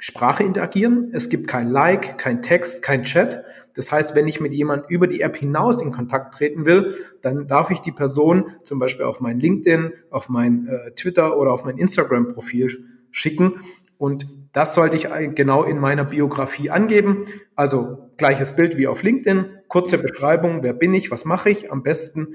Sprache 0.00 0.44
interagieren. 0.44 1.10
Es 1.12 1.28
gibt 1.28 1.48
kein 1.48 1.70
Like, 1.70 2.18
kein 2.18 2.40
Text, 2.40 2.82
kein 2.82 3.02
Chat. 3.02 3.44
Das 3.74 3.90
heißt, 3.90 4.14
wenn 4.14 4.28
ich 4.28 4.40
mit 4.40 4.54
jemand 4.54 4.88
über 4.88 5.08
die 5.08 5.22
App 5.22 5.36
hinaus 5.36 5.82
in 5.82 5.90
Kontakt 5.90 6.34
treten 6.34 6.66
will, 6.66 6.94
dann 7.20 7.48
darf 7.48 7.70
ich 7.70 7.80
die 7.80 7.90
Person 7.90 8.52
zum 8.62 8.78
Beispiel 8.78 9.04
auf 9.04 9.20
mein 9.20 9.40
LinkedIn, 9.40 9.92
auf 10.10 10.28
mein 10.28 10.68
äh, 10.68 10.92
Twitter 10.92 11.36
oder 11.36 11.52
auf 11.52 11.64
mein 11.64 11.78
Instagram-Profil 11.78 12.84
schicken. 13.10 13.60
Und 13.98 14.26
das 14.52 14.74
sollte 14.74 14.96
ich 14.96 15.08
genau 15.34 15.64
in 15.64 15.78
meiner 15.78 16.04
Biografie 16.04 16.70
angeben. 16.70 17.24
Also 17.54 18.10
gleiches 18.16 18.56
Bild 18.56 18.76
wie 18.76 18.86
auf 18.86 19.02
LinkedIn, 19.02 19.46
kurze 19.68 19.98
Beschreibung, 19.98 20.62
wer 20.62 20.72
bin 20.72 20.94
ich, 20.94 21.10
was 21.10 21.24
mache 21.24 21.50
ich, 21.50 21.70
am 21.70 21.82
besten 21.82 22.34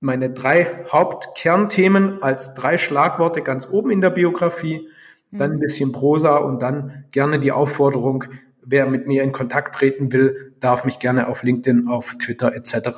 meine 0.00 0.30
drei 0.30 0.84
Hauptkernthemen 0.92 2.22
als 2.22 2.54
drei 2.54 2.76
Schlagworte 2.76 3.40
ganz 3.40 3.66
oben 3.70 3.90
in 3.90 4.02
der 4.02 4.10
Biografie, 4.10 4.88
dann 5.30 5.52
ein 5.52 5.56
mhm. 5.56 5.60
bisschen 5.60 5.92
Prosa 5.92 6.36
und 6.36 6.60
dann 6.60 7.04
gerne 7.10 7.38
die 7.38 7.52
Aufforderung, 7.52 8.24
wer 8.62 8.90
mit 8.90 9.06
mir 9.06 9.22
in 9.22 9.32
Kontakt 9.32 9.74
treten 9.74 10.12
will, 10.12 10.54
darf 10.60 10.84
mich 10.84 10.98
gerne 10.98 11.28
auf 11.28 11.42
LinkedIn, 11.42 11.88
auf 11.88 12.16
Twitter 12.18 12.54
etc. 12.54 12.90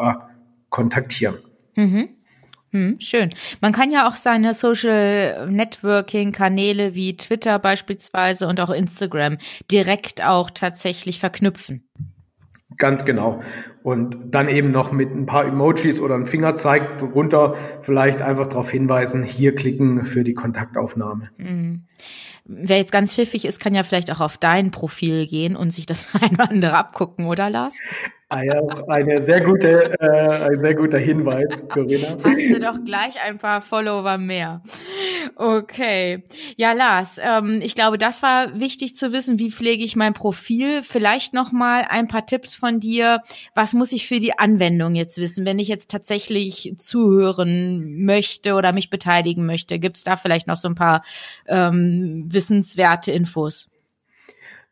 kontaktieren. 0.69 1.37
Mhm. 1.77 2.16
Hm, 2.73 2.99
schön. 3.01 3.31
Man 3.61 3.73
kann 3.73 3.93
ja 3.93 4.09
auch 4.09 4.17
seine 4.17 4.55
Social 4.55 5.49
Networking 5.51 6.33
Kanäle 6.33 6.95
wie 6.95 7.17
Twitter 7.17 7.59
beispielsweise 7.59 8.49
und 8.49 8.61
auch 8.61 8.71
Instagram 8.71 9.39
direkt 9.71 10.25
auch 10.25 10.51
tatsächlich 10.51 11.21
verknüpfen. 11.21 11.89
Ganz 12.79 13.05
genau. 13.05 13.41
Und 13.83 14.17
dann 14.27 14.49
eben 14.49 14.71
noch 14.71 14.93
mit 14.93 15.13
ein 15.13 15.25
paar 15.25 15.47
Emojis 15.47 16.01
oder 16.01 16.17
ein 16.17 16.27
Fingerzeig 16.27 17.01
runter 17.01 17.55
vielleicht 17.81 18.21
einfach 18.21 18.47
darauf 18.47 18.71
hinweisen, 18.71 19.23
hier 19.23 19.55
klicken 19.55 20.05
für 20.05 20.25
die 20.25 20.35
Kontaktaufnahme. 20.35 21.31
Mhm. 21.39 21.85
Wer 22.45 22.77
jetzt 22.77 22.93
ganz 22.93 23.15
pfiffig 23.15 23.45
ist, 23.45 23.61
kann 23.61 23.75
ja 23.75 23.83
vielleicht 23.83 24.11
auch 24.11 24.21
auf 24.21 24.37
dein 24.37 24.71
Profil 24.71 25.27
gehen 25.27 25.57
und 25.57 25.71
sich 25.71 25.87
das 25.87 26.09
ein 26.21 26.35
oder 26.35 26.51
andere 26.51 26.77
abgucken, 26.77 27.27
oder 27.27 27.51
Lars? 27.51 27.77
Ah 28.29 28.43
ja, 28.43 28.61
eine 28.89 29.23
sehr 29.23 29.41
gute, 29.41 29.95
äh, 30.01 30.51
ein 30.51 30.61
sehr 30.61 30.75
guter 30.75 30.99
Hinweis, 30.99 31.63
Corinna. 31.69 32.17
Hast 32.25 32.51
du 32.51 32.59
doch 32.59 32.83
gleich 32.85 33.23
ein 33.25 33.39
paar 33.39 33.61
Follower 33.61 34.19
mehr. 34.19 34.63
Okay. 35.37 36.25
Ja, 36.57 36.73
Lars, 36.73 37.21
ähm, 37.23 37.61
ich 37.63 37.77
glaube, 37.77 37.99
das 37.99 38.25
war 38.25 38.59
wichtig 38.59 38.97
zu 38.97 39.13
wissen. 39.13 39.39
Wie 39.39 39.53
pflege 39.53 39.85
ich 39.85 39.95
mein 39.95 40.13
Profil? 40.13 40.83
Vielleicht 40.83 41.35
noch 41.35 41.53
mal 41.53 41.85
ein 41.89 42.09
paar 42.09 42.27
Tipps 42.27 42.57
von 42.57 42.81
dir. 42.81 43.23
Was 43.55 43.75
muss 43.75 43.93
ich 43.93 44.09
für 44.09 44.19
die 44.19 44.37
Anwendung 44.37 44.97
jetzt 44.97 45.19
wissen, 45.19 45.47
wenn 45.47 45.61
ich 45.61 45.69
jetzt 45.69 45.89
tatsächlich 45.89 46.75
zuhören 46.79 48.05
möchte 48.05 48.55
oder 48.55 48.73
mich 48.73 48.91
beteiligen 48.91 49.47
möchte? 49.47 49.79
Gibt 49.79 49.99
es 49.99 50.05
da 50.05 50.17
vielleicht 50.17 50.49
noch 50.49 50.57
so 50.57 50.67
ein 50.67 50.75
paar 50.75 51.05
ähm, 51.47 52.25
wissenswerte 52.29 53.13
Infos? 53.13 53.69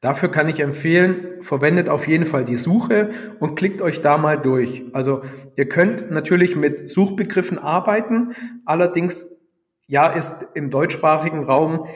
Dafür 0.05 0.31
kann 0.31 0.51
ich 0.51 0.61
empfehlen, 0.61 1.41
verwendet 1.41 1.89
auf 1.89 2.07
jeden 2.07 2.27
Fall 2.27 2.45
die 2.45 2.59
Suche 2.59 3.09
und 3.41 3.57
klickt 3.57 3.81
euch 3.81 4.03
da 4.03 4.19
mal 4.19 4.37
durch. 4.37 4.85
Also 4.93 5.23
ihr 5.57 5.67
könnt 5.67 6.11
natürlich 6.11 6.57
mit 6.57 6.91
Suchbegriffen 6.91 7.59
arbeiten, 7.59 8.35
allerdings 8.67 9.33
ja 9.87 10.09
ist 10.09 10.47
im 10.53 10.69
deutschsprachigen 10.69 11.45
Raum 11.45 11.87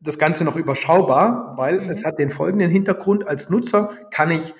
das 0.00 0.18
Ganze 0.18 0.44
noch 0.44 0.56
überschaubar, 0.56 1.58
weil 1.58 1.82
mhm. 1.82 1.90
es 1.90 2.06
hat 2.06 2.18
den 2.18 2.30
folgenden 2.30 2.70
Hintergrund. 2.70 3.28
Als 3.28 3.50
Nutzer 3.50 3.90
kann 4.10 4.30
ich 4.30 4.54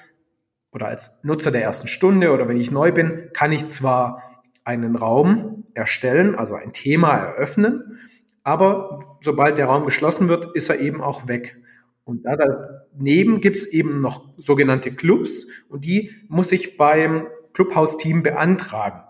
oder 0.70 0.88
als 0.88 1.18
Nutzer 1.22 1.52
der 1.52 1.62
ersten 1.62 1.88
Stunde 1.88 2.30
oder 2.30 2.46
wenn 2.46 2.58
ich 2.58 2.70
neu 2.70 2.92
bin, 2.92 3.30
kann 3.32 3.52
ich 3.52 3.64
zwar 3.68 4.22
einen 4.64 4.96
Raum 4.96 5.64
erstellen, 5.72 6.34
also 6.34 6.56
ein 6.56 6.74
Thema 6.74 7.16
eröffnen, 7.16 8.00
aber 8.42 9.16
sobald 9.22 9.56
der 9.56 9.64
Raum 9.64 9.86
geschlossen 9.86 10.28
wird, 10.28 10.54
ist 10.54 10.68
er 10.68 10.78
eben 10.78 11.00
auch 11.00 11.26
weg. 11.26 11.56
Und 12.04 12.24
da 12.24 12.36
daneben 12.36 13.40
gibt 13.40 13.56
es 13.56 13.66
eben 13.66 14.00
noch 14.00 14.28
sogenannte 14.38 14.92
Clubs 14.92 15.46
und 15.68 15.84
die 15.84 16.10
muss 16.28 16.50
ich 16.50 16.76
beim 16.76 17.26
Clubhouse-Team 17.52 18.22
beantragen. 18.22 19.02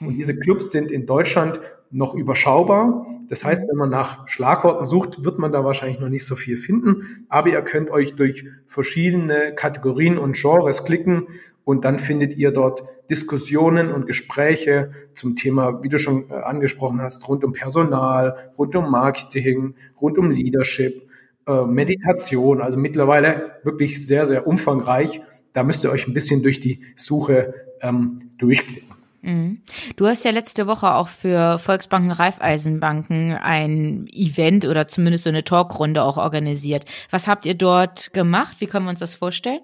Und 0.00 0.16
diese 0.16 0.34
mhm. 0.34 0.40
Clubs 0.40 0.72
sind 0.72 0.90
in 0.90 1.06
Deutschland 1.06 1.60
noch 1.90 2.14
überschaubar. 2.14 3.06
Das 3.28 3.44
heißt, 3.44 3.62
mhm. 3.62 3.68
wenn 3.68 3.76
man 3.76 3.90
nach 3.90 4.28
Schlagworten 4.28 4.84
sucht, 4.84 5.24
wird 5.24 5.38
man 5.38 5.52
da 5.52 5.64
wahrscheinlich 5.64 6.00
noch 6.00 6.08
nicht 6.08 6.26
so 6.26 6.36
viel 6.36 6.56
finden. 6.56 7.26
Aber 7.28 7.48
ihr 7.48 7.62
könnt 7.62 7.90
euch 7.90 8.14
durch 8.14 8.44
verschiedene 8.66 9.54
Kategorien 9.54 10.18
und 10.18 10.36
Genres 10.36 10.84
klicken 10.84 11.28
und 11.64 11.84
dann 11.84 11.98
findet 11.98 12.34
ihr 12.34 12.50
dort 12.50 12.82
Diskussionen 13.10 13.92
und 13.92 14.06
Gespräche 14.06 14.90
zum 15.12 15.36
Thema, 15.36 15.82
wie 15.82 15.90
du 15.90 15.98
schon 15.98 16.30
äh, 16.30 16.34
angesprochen 16.34 17.02
hast, 17.02 17.28
rund 17.28 17.44
um 17.44 17.52
Personal, 17.52 18.50
rund 18.56 18.74
um 18.74 18.90
Marketing, 18.90 19.74
rund 20.00 20.16
um 20.16 20.30
Leadership 20.30 21.07
äh, 21.48 21.64
Meditation, 21.64 22.60
also 22.60 22.78
mittlerweile 22.78 23.58
wirklich 23.64 24.06
sehr, 24.06 24.26
sehr 24.26 24.46
umfangreich. 24.46 25.22
Da 25.52 25.62
müsst 25.62 25.82
ihr 25.82 25.90
euch 25.90 26.06
ein 26.06 26.12
bisschen 26.12 26.42
durch 26.42 26.60
die 26.60 26.80
Suche 26.94 27.54
ähm, 27.80 28.18
durchklicken. 28.36 28.88
Mhm. 29.22 29.62
Du 29.96 30.06
hast 30.06 30.24
ja 30.24 30.30
letzte 30.30 30.66
Woche 30.66 30.94
auch 30.94 31.08
für 31.08 31.58
Volksbanken, 31.58 32.12
Raiffeisenbanken 32.12 33.32
ein 33.32 34.06
Event 34.12 34.66
oder 34.66 34.86
zumindest 34.88 35.24
so 35.24 35.30
eine 35.30 35.42
Talkrunde 35.42 36.02
auch 36.02 36.18
organisiert. 36.18 36.84
Was 37.10 37.26
habt 37.26 37.46
ihr 37.46 37.54
dort 37.54 38.12
gemacht? 38.12 38.56
Wie 38.60 38.66
können 38.66 38.86
wir 38.86 38.90
uns 38.90 39.00
das 39.00 39.14
vorstellen? 39.14 39.60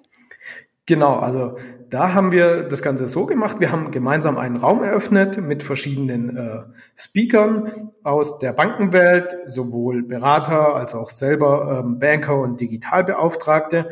Genau, 0.86 1.14
also 1.14 1.56
da 1.88 2.12
haben 2.12 2.30
wir 2.30 2.64
das 2.64 2.82
Ganze 2.82 3.06
so 3.06 3.24
gemacht. 3.24 3.58
Wir 3.58 3.72
haben 3.72 3.90
gemeinsam 3.90 4.36
einen 4.36 4.56
Raum 4.56 4.82
eröffnet 4.82 5.40
mit 5.40 5.62
verschiedenen 5.62 6.36
äh, 6.36 6.62
Speakern 6.94 7.92
aus 8.02 8.38
der 8.38 8.52
Bankenwelt, 8.52 9.34
sowohl 9.46 10.02
Berater 10.02 10.76
als 10.76 10.94
auch 10.94 11.08
selber 11.08 11.82
ähm, 11.84 11.98
Banker 11.98 12.38
und 12.38 12.60
Digitalbeauftragte. 12.60 13.88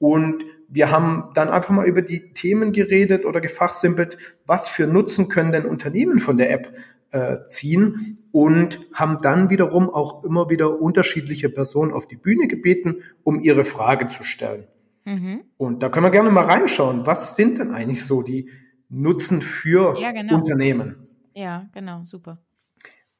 Und 0.00 0.44
wir 0.68 0.90
haben 0.90 1.30
dann 1.34 1.48
einfach 1.48 1.74
mal 1.74 1.86
über 1.86 2.02
die 2.02 2.32
Themen 2.32 2.72
geredet 2.72 3.24
oder 3.24 3.40
gefachsimpelt, 3.40 4.18
was 4.44 4.68
für 4.68 4.88
Nutzen 4.88 5.28
können 5.28 5.52
denn 5.52 5.66
Unternehmen 5.66 6.18
von 6.18 6.38
der 6.38 6.50
App 6.50 6.74
äh, 7.12 7.44
ziehen 7.46 8.18
und 8.32 8.80
haben 8.94 9.18
dann 9.18 9.48
wiederum 9.48 9.90
auch 9.90 10.24
immer 10.24 10.50
wieder 10.50 10.80
unterschiedliche 10.80 11.50
Personen 11.50 11.92
auf 11.92 12.08
die 12.08 12.16
Bühne 12.16 12.48
gebeten, 12.48 13.02
um 13.22 13.38
ihre 13.40 13.64
Frage 13.64 14.08
zu 14.08 14.24
stellen. 14.24 14.66
Mhm. 15.04 15.42
Und 15.56 15.82
da 15.82 15.88
können 15.88 16.06
wir 16.06 16.10
gerne 16.10 16.30
mal 16.30 16.44
reinschauen. 16.44 17.06
Was 17.06 17.36
sind 17.36 17.58
denn 17.58 17.72
eigentlich 17.72 18.04
so 18.06 18.22
die 18.22 18.50
Nutzen 18.88 19.40
für 19.40 19.98
ja, 19.98 20.12
genau. 20.12 20.36
Unternehmen? 20.36 21.08
Ja, 21.34 21.66
genau, 21.72 22.04
super. 22.04 22.38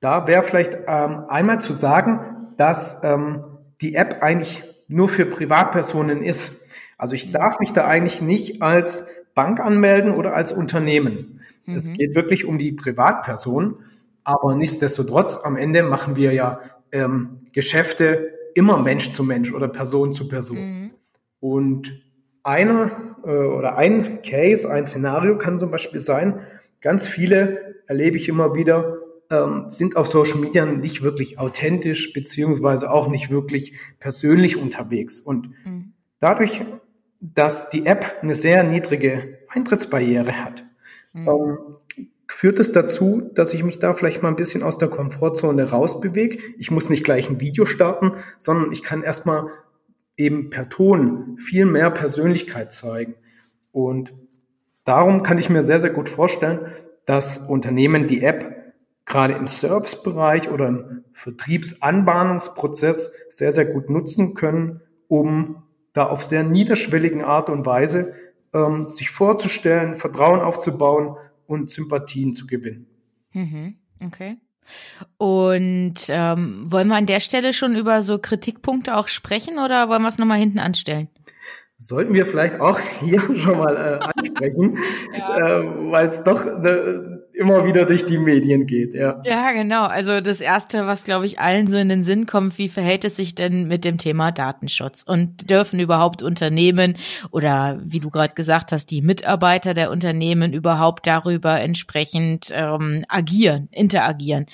Da 0.00 0.26
wäre 0.26 0.42
vielleicht 0.42 0.76
ähm, 0.86 1.24
einmal 1.28 1.60
zu 1.60 1.72
sagen, 1.72 2.48
dass 2.56 3.02
ähm, 3.04 3.44
die 3.80 3.94
App 3.94 4.22
eigentlich 4.22 4.62
nur 4.88 5.08
für 5.08 5.26
Privatpersonen 5.26 6.22
ist. 6.22 6.60
Also 6.98 7.14
ich 7.14 7.30
darf 7.30 7.58
mich 7.58 7.72
da 7.72 7.86
eigentlich 7.86 8.20
nicht 8.20 8.62
als 8.62 9.06
Bank 9.34 9.60
anmelden 9.60 10.12
oder 10.12 10.34
als 10.34 10.52
Unternehmen. 10.52 11.40
Mhm. 11.66 11.76
Es 11.76 11.92
geht 11.92 12.14
wirklich 12.14 12.44
um 12.44 12.58
die 12.58 12.72
Privatperson. 12.72 13.76
Aber 14.24 14.54
nichtsdestotrotz, 14.54 15.40
am 15.42 15.56
Ende 15.56 15.82
machen 15.82 16.16
wir 16.16 16.32
ja 16.32 16.60
ähm, 16.92 17.46
Geschäfte 17.52 18.32
immer 18.54 18.78
Mensch 18.78 19.10
zu 19.12 19.24
Mensch 19.24 19.52
oder 19.52 19.68
Person 19.68 20.12
zu 20.12 20.28
Person. 20.28 20.58
Mhm. 20.58 20.90
Und 21.42 22.00
einer 22.44 23.16
äh, 23.24 23.30
oder 23.30 23.76
ein 23.76 24.22
Case, 24.22 24.70
ein 24.70 24.86
Szenario 24.86 25.36
kann 25.38 25.58
zum 25.58 25.72
Beispiel 25.72 25.98
sein, 25.98 26.38
ganz 26.80 27.08
viele 27.08 27.82
erlebe 27.88 28.16
ich 28.16 28.28
immer 28.28 28.54
wieder, 28.54 28.98
ähm, 29.28 29.64
sind 29.68 29.96
auf 29.96 30.06
Social 30.06 30.38
Media 30.38 30.64
nicht 30.64 31.02
wirklich 31.02 31.40
authentisch 31.40 32.12
beziehungsweise 32.12 32.92
auch 32.92 33.08
nicht 33.08 33.32
wirklich 33.32 33.72
persönlich 33.98 34.56
unterwegs. 34.56 35.18
Und 35.18 35.48
mhm. 35.64 35.94
dadurch, 36.20 36.62
dass 37.20 37.70
die 37.70 37.86
App 37.86 38.18
eine 38.22 38.36
sehr 38.36 38.62
niedrige 38.62 39.38
Eintrittsbarriere 39.48 40.44
hat, 40.44 40.64
mhm. 41.12 41.28
ähm, 41.28 41.58
führt 42.28 42.60
es 42.60 42.70
dazu, 42.70 43.30
dass 43.34 43.52
ich 43.52 43.64
mich 43.64 43.80
da 43.80 43.94
vielleicht 43.94 44.22
mal 44.22 44.28
ein 44.28 44.36
bisschen 44.36 44.62
aus 44.62 44.78
der 44.78 44.88
Komfortzone 44.88 45.70
rausbewege. 45.70 46.38
Ich 46.56 46.70
muss 46.70 46.88
nicht 46.88 47.02
gleich 47.02 47.28
ein 47.28 47.40
Video 47.40 47.64
starten, 47.64 48.12
sondern 48.38 48.70
ich 48.70 48.84
kann 48.84 49.02
erstmal 49.02 49.48
eben 50.16 50.50
per 50.50 50.68
Ton 50.68 51.36
viel 51.38 51.66
mehr 51.66 51.90
Persönlichkeit 51.90 52.72
zeigen. 52.72 53.14
Und 53.72 54.12
darum 54.84 55.22
kann 55.22 55.38
ich 55.38 55.50
mir 55.50 55.62
sehr, 55.62 55.80
sehr 55.80 55.90
gut 55.90 56.08
vorstellen, 56.08 56.66
dass 57.06 57.38
Unternehmen 57.38 58.06
die 58.06 58.22
App 58.22 58.74
gerade 59.04 59.34
im 59.34 59.46
Servicebereich 59.46 60.50
oder 60.50 60.68
im 60.68 61.04
Vertriebsanbahnungsprozess 61.12 63.12
sehr, 63.28 63.52
sehr 63.52 63.66
gut 63.66 63.90
nutzen 63.90 64.34
können, 64.34 64.80
um 65.08 65.62
da 65.92 66.06
auf 66.06 66.24
sehr 66.24 66.44
niederschwelligen 66.44 67.22
Art 67.22 67.50
und 67.50 67.66
Weise 67.66 68.14
ähm, 68.54 68.88
sich 68.88 69.10
vorzustellen, 69.10 69.96
Vertrauen 69.96 70.40
aufzubauen 70.40 71.16
und 71.46 71.70
Sympathien 71.70 72.34
zu 72.34 72.46
gewinnen. 72.46 72.86
Mhm. 73.32 73.76
Okay. 74.04 74.38
Und 75.18 75.94
ähm, 76.08 76.64
wollen 76.66 76.88
wir 76.88 76.96
an 76.96 77.06
der 77.06 77.20
Stelle 77.20 77.52
schon 77.52 77.76
über 77.76 78.02
so 78.02 78.18
Kritikpunkte 78.18 78.96
auch 78.96 79.08
sprechen 79.08 79.58
oder 79.58 79.88
wollen 79.88 80.02
wir 80.02 80.08
es 80.08 80.18
nochmal 80.18 80.38
hinten 80.38 80.58
anstellen? 80.58 81.08
Sollten 81.78 82.14
wir 82.14 82.26
vielleicht 82.26 82.60
auch 82.60 82.78
hier 83.00 83.20
schon 83.36 83.58
mal 83.58 83.76
äh, 83.76 84.04
ansprechen, 84.04 84.78
ja. 85.18 85.58
äh, 85.60 85.90
weil 85.90 86.06
es 86.06 86.22
doch 86.22 86.46
eine 86.46 87.21
immer 87.34 87.64
wieder 87.64 87.86
durch 87.86 88.04
die 88.04 88.18
Medien 88.18 88.66
geht, 88.66 88.94
ja. 88.94 89.20
Ja, 89.24 89.52
genau. 89.52 89.84
Also 89.84 90.20
das 90.20 90.40
erste, 90.40 90.86
was 90.86 91.04
glaube 91.04 91.26
ich 91.26 91.38
allen 91.38 91.66
so 91.66 91.76
in 91.76 91.88
den 91.88 92.02
Sinn 92.02 92.26
kommt, 92.26 92.58
wie 92.58 92.68
verhält 92.68 93.04
es 93.04 93.16
sich 93.16 93.34
denn 93.34 93.68
mit 93.68 93.84
dem 93.84 93.98
Thema 93.98 94.32
Datenschutz? 94.32 95.02
Und 95.02 95.48
dürfen 95.48 95.80
überhaupt 95.80 96.22
Unternehmen 96.22 96.96
oder 97.30 97.80
wie 97.84 98.00
du 98.00 98.10
gerade 98.10 98.34
gesagt 98.34 98.72
hast, 98.72 98.86
die 98.86 99.00
Mitarbeiter 99.00 99.74
der 99.74 99.90
Unternehmen 99.90 100.52
überhaupt 100.52 101.06
darüber 101.06 101.60
entsprechend 101.60 102.50
ähm, 102.52 103.04
agieren, 103.08 103.68
interagieren? 103.70 104.46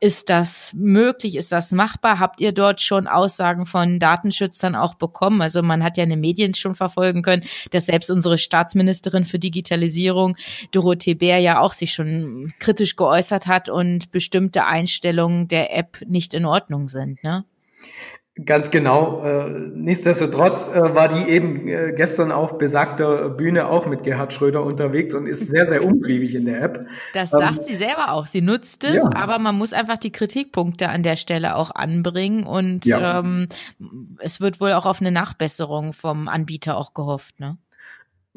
Ist 0.00 0.30
das 0.30 0.72
möglich? 0.74 1.36
Ist 1.36 1.52
das 1.52 1.72
machbar? 1.72 2.18
Habt 2.18 2.40
ihr 2.40 2.52
dort 2.52 2.80
schon 2.80 3.06
Aussagen 3.06 3.66
von 3.66 3.98
Datenschützern 3.98 4.74
auch 4.74 4.94
bekommen? 4.94 5.42
Also 5.42 5.62
man 5.62 5.84
hat 5.84 5.96
ja 5.96 6.04
in 6.04 6.10
den 6.10 6.20
Medien 6.20 6.54
schon 6.54 6.74
verfolgen 6.74 7.22
können, 7.22 7.42
dass 7.70 7.86
selbst 7.86 8.10
unsere 8.10 8.38
Staatsministerin 8.38 9.24
für 9.24 9.38
Digitalisierung, 9.38 10.36
Dorothee 10.70 11.14
Bär, 11.14 11.38
ja 11.38 11.60
auch 11.60 11.72
sich 11.72 11.92
schon 11.92 12.21
kritisch 12.58 12.96
geäußert 12.96 13.46
hat 13.46 13.68
und 13.68 14.10
bestimmte 14.10 14.66
Einstellungen 14.66 15.48
der 15.48 15.76
App 15.76 15.98
nicht 16.06 16.34
in 16.34 16.44
Ordnung 16.44 16.88
sind, 16.88 17.22
ne? 17.22 17.44
Ganz 18.46 18.70
genau. 18.70 19.22
Äh, 19.22 19.50
nichtsdestotrotz 19.74 20.70
äh, 20.70 20.94
war 20.94 21.08
die 21.08 21.28
eben 21.28 21.68
äh, 21.68 21.92
gestern 21.94 22.32
auf 22.32 22.56
besagter 22.56 23.28
Bühne 23.28 23.68
auch 23.68 23.84
mit 23.84 24.04
Gerhard 24.04 24.32
Schröder 24.32 24.64
unterwegs 24.64 25.14
und 25.14 25.26
ist 25.26 25.48
sehr, 25.48 25.66
sehr 25.66 25.84
umtriebig 25.84 26.34
in 26.34 26.46
der 26.46 26.62
App. 26.62 26.86
Das 27.12 27.28
sagt 27.28 27.58
ähm, 27.58 27.62
sie 27.62 27.76
selber 27.76 28.12
auch. 28.12 28.26
Sie 28.26 28.40
nutzt 28.40 28.84
es, 28.84 29.04
ja. 29.04 29.10
aber 29.14 29.38
man 29.38 29.54
muss 29.54 29.74
einfach 29.74 29.98
die 29.98 30.12
Kritikpunkte 30.12 30.88
an 30.88 31.02
der 31.02 31.16
Stelle 31.16 31.56
auch 31.56 31.74
anbringen 31.74 32.44
und 32.44 32.86
ja. 32.86 33.18
ähm, 33.18 33.48
es 34.18 34.40
wird 34.40 34.60
wohl 34.60 34.72
auch 34.72 34.86
auf 34.86 35.02
eine 35.02 35.12
Nachbesserung 35.12 35.92
vom 35.92 36.26
Anbieter 36.26 36.78
auch 36.78 36.94
gehofft, 36.94 37.38
ne? 37.38 37.58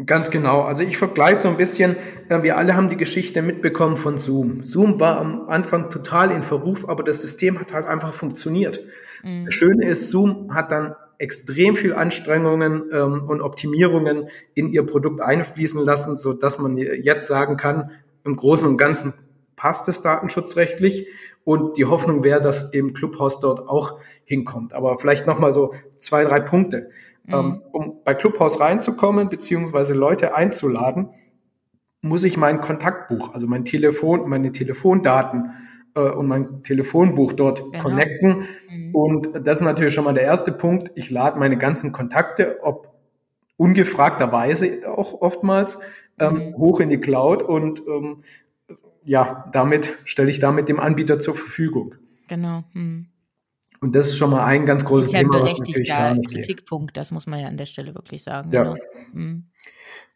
Ganz 0.04 0.30
genau. 0.30 0.62
Also 0.62 0.84
ich 0.84 0.98
vergleiche 0.98 1.42
so 1.42 1.48
ein 1.48 1.56
bisschen, 1.56 1.96
äh, 2.28 2.44
wir 2.44 2.58
alle 2.58 2.76
haben 2.76 2.90
die 2.90 2.98
Geschichte 2.98 3.42
mitbekommen 3.42 3.96
von 3.96 4.18
Zoom. 4.18 4.66
Zoom 4.66 5.00
war 5.00 5.18
am 5.20 5.48
Anfang 5.48 5.90
total 5.90 6.32
in 6.32 6.42
Verruf, 6.42 6.90
aber 6.90 7.02
das 7.04 7.22
System 7.22 7.60
hat 7.62 7.72
halt 7.72 7.86
einfach 7.86 8.14
funktioniert. 8.14 8.82
Mhm. 9.24 9.46
Das 9.46 9.54
Schöne 9.54 9.88
ist, 9.88 10.10
Zoom 10.10 10.54
hat 10.54 10.72
dann 10.72 10.96
extrem 11.18 11.78
viel 11.78 11.94
Anstrengungen 11.94 12.90
ähm, 12.92 13.24
und 13.26 13.42
Optimierungen 13.42 14.28
in 14.54 14.68
ihr 14.68 14.86
Produkt 14.86 15.22
einfließen 15.22 15.80
lassen, 15.80 16.18
so 16.18 16.34
dass 16.34 16.60
man 16.60 16.76
jetzt 16.76 17.28
sagen 17.28 17.56
kann, 17.56 17.92
im 18.26 18.36
Großen 18.36 18.68
und 18.68 18.78
Ganzen 18.78 19.14
passt 19.56 19.88
es 19.88 20.02
datenschutzrechtlich 20.02 21.08
und 21.46 21.78
die 21.78 21.86
Hoffnung 21.86 22.26
wäre, 22.26 22.42
dass 22.42 22.74
eben 22.74 22.92
Clubhouse 22.92 23.40
dort 23.40 23.70
auch 23.70 24.00
hinkommt. 24.26 24.74
Aber 24.74 24.98
vielleicht 24.98 25.26
noch 25.26 25.40
mal 25.40 25.54
so 25.54 25.74
zwei, 25.98 26.26
drei 26.26 26.42
Punkte. 26.42 26.90
Mhm. 27.26 27.34
Ähm, 27.34 27.62
um 27.72 28.04
bei 28.04 28.14
Clubhouse 28.14 28.60
reinzukommen, 28.60 29.30
beziehungsweise 29.30 29.94
Leute 29.94 30.36
einzuladen, 30.36 31.10
muss 32.02 32.24
ich 32.24 32.38
mein 32.38 32.62
Kontaktbuch, 32.62 33.34
also 33.34 33.48
mein 33.48 33.66
Telefon, 33.66 34.30
meine 34.30 34.52
Telefondaten 34.52 35.52
äh, 35.96 36.02
und 36.02 36.28
mein 36.28 36.62
Telefonbuch 36.64 37.34
dort 37.34 37.64
genau. 37.64 37.84
connecten. 37.84 38.46
Mhm. 38.70 38.96
Und 38.96 39.30
das 39.48 39.58
ist 39.58 39.64
natürlich 39.64 39.94
schon 39.94 40.04
mal 40.04 40.14
der 40.14 40.24
erste 40.24 40.52
Punkt. 40.52 40.92
Ich 40.96 41.10
lade 41.10 41.40
meine 41.40 41.58
ganzen 41.58 41.92
Kontakte, 41.92 42.60
ob 42.62 42.94
ungefragterweise 43.58 44.82
auch 44.88 45.22
oftmals, 45.22 45.80
ähm, 46.20 46.50
mhm. 46.50 46.58
hoch 46.58 46.80
in 46.80 46.90
die 46.90 47.00
Cloud 47.00 47.42
und 47.44 47.82
ähm, 47.88 48.24
ja, 49.04 49.46
damit 49.52 49.98
stelle 50.06 50.30
ich 50.30 50.40
damit 50.40 50.70
dem 50.70 50.80
Anbieter 50.80 51.20
zur 51.20 51.36
Verfügung. 51.36 51.96
Genau. 52.28 52.64
Mhm. 52.74 53.08
Und 53.82 53.96
das 53.96 54.08
ist 54.08 54.18
schon 54.18 54.32
mal 54.32 54.44
ein 54.44 54.66
ganz 54.66 54.86
großes 54.86 55.10
ist 55.10 55.14
ja 55.14 55.20
Thema. 55.20 55.36
Ein 55.36 55.42
berechtigter 55.44 56.18
Kritikpunkt, 56.28 56.98
das 56.98 57.12
muss 57.12 57.28
man 57.28 57.40
ja 57.40 57.48
an 57.48 57.58
der 57.58 57.66
Stelle 57.66 57.96
wirklich 57.96 58.24
sagen. 58.24 58.52
Ja. 58.52 58.64
Genau. 58.64 58.76
Mhm. 59.14 59.46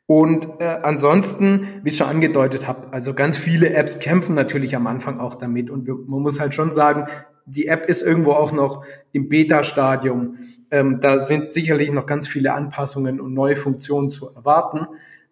Und 0.10 0.48
äh, 0.60 0.80
ansonsten, 0.82 1.68
wie 1.84 1.90
ich 1.90 1.98
schon 1.98 2.08
angedeutet 2.08 2.68
habe, 2.68 2.92
also 2.92 3.14
ganz 3.14 3.38
viele 3.38 3.74
Apps 3.76 4.00
kämpfen 4.00 4.34
natürlich 4.34 4.76
am 4.76 4.88
Anfang 4.88 5.20
auch 5.20 5.36
damit. 5.36 5.70
Und 5.70 5.86
wir, 5.86 5.94
man 5.94 6.24
muss 6.24 6.40
halt 6.40 6.56
schon 6.56 6.72
sagen, 6.72 7.06
die 7.46 7.68
App 7.68 7.86
ist 7.86 8.02
irgendwo 8.02 8.32
auch 8.32 8.52
noch 8.52 8.84
im 9.12 9.30
Beta-Stadium. 9.30 10.38
Ähm, 10.72 11.00
da 11.00 11.20
sind 11.20 11.52
sicherlich 11.52 11.92
noch 11.92 12.08
ganz 12.08 12.28
viele 12.28 12.56
Anpassungen 12.56 13.20
und 13.20 13.36
neue 13.36 13.56
Funktionen 13.56 14.10
zu 14.10 14.30
erwarten 14.34 14.88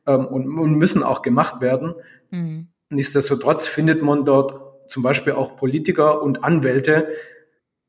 ähm, 0.06 0.28
und, 0.28 0.48
und, 0.48 0.76
müssen 0.76 1.02
auch 1.02 1.24
gemacht 1.24 1.60
werden. 1.60 1.96
Mhm. 2.30 2.68
Nichtsdestotrotz 2.92 3.68
findet 3.68 4.04
man 4.04 4.26
dort 4.26 4.90
zum 4.90 5.02
Beispiel 5.02 5.34
auch 5.34 5.56
Politiker 5.56 6.22
und 6.22 6.44
Anwälte, 6.44 7.10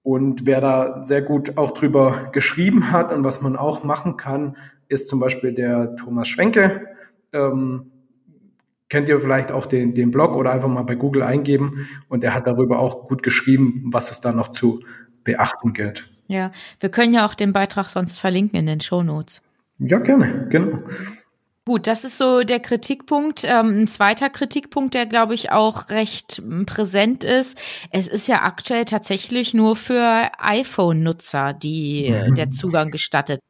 und 0.09 0.47
wer 0.47 0.63
da 0.63 1.03
sehr 1.03 1.21
gut 1.21 1.59
auch 1.59 1.73
drüber 1.73 2.31
geschrieben 2.33 2.93
hat 2.93 3.13
und 3.13 3.25
was 3.25 3.43
man 3.43 3.57
auch 3.57 3.85
machen 3.85 4.17
kann, 4.17 4.57
ist 4.89 5.07
zum 5.07 5.21
Beispiel 5.21 5.53
der 5.53 5.97
Thomas 5.97 6.29
Schwenke. 6.29 6.87
Ähm, 7.35 7.91
kennt 8.89 9.11
ihr 9.11 9.21
vielleicht 9.21 9.53
auch 9.53 9.67
den, 9.67 9.93
den 9.93 10.11
Blog 10.11 10.35
oder 10.35 10.51
einfach 10.51 10.71
mal 10.71 10.85
bei 10.85 10.95
Google 10.95 11.23
eingeben. 11.23 11.87
Und 12.09 12.25
er 12.25 12.33
hat 12.33 12.47
darüber 12.47 12.79
auch 12.79 13.07
gut 13.07 13.23
geschrieben, 13.23 13.83
was 13.93 14.11
es 14.11 14.23
da 14.23 14.33
noch 14.33 14.49
zu 14.49 14.81
beachten 15.25 15.75
gilt. 15.75 16.09
Ja, 16.27 16.53
wir 16.81 16.89
können 16.89 17.13
ja 17.13 17.27
auch 17.27 17.35
den 17.35 17.53
Beitrag 17.53 17.91
sonst 17.91 18.17
verlinken 18.19 18.59
in 18.59 18.65
den 18.65 18.81
Show 18.81 19.03
Notes. 19.03 19.43
Ja, 19.79 19.99
gerne, 19.99 20.47
genau. 20.49 20.79
Gut, 21.69 21.87
das 21.87 22.03
ist 22.03 22.17
so 22.17 22.45
der 22.45 22.61
Kritikpunkt. 22.61 23.43
Ähm, 23.45 23.83
ein 23.83 23.89
zweiter 23.89 24.31
Kritikpunkt, 24.31 24.95
der 24.95 25.05
glaube 25.05 25.35
ich 25.35 25.53
auch 25.53 25.91
recht 25.91 26.39
ähm, 26.39 26.65
präsent 26.65 27.25
ist. 27.25 27.59
Es 27.91 28.09
ist 28.09 28.27
ja 28.27 28.41
aktuell 28.41 28.87
tatsächlich 28.87 29.53
nur 29.53 29.77
für 29.77 30.31
iPhone-Nutzer, 30.39 31.53
die 31.53 32.11
mhm. 32.11 32.37
der 32.37 32.51
Zugang 32.51 32.91
gestattet. 32.91 33.41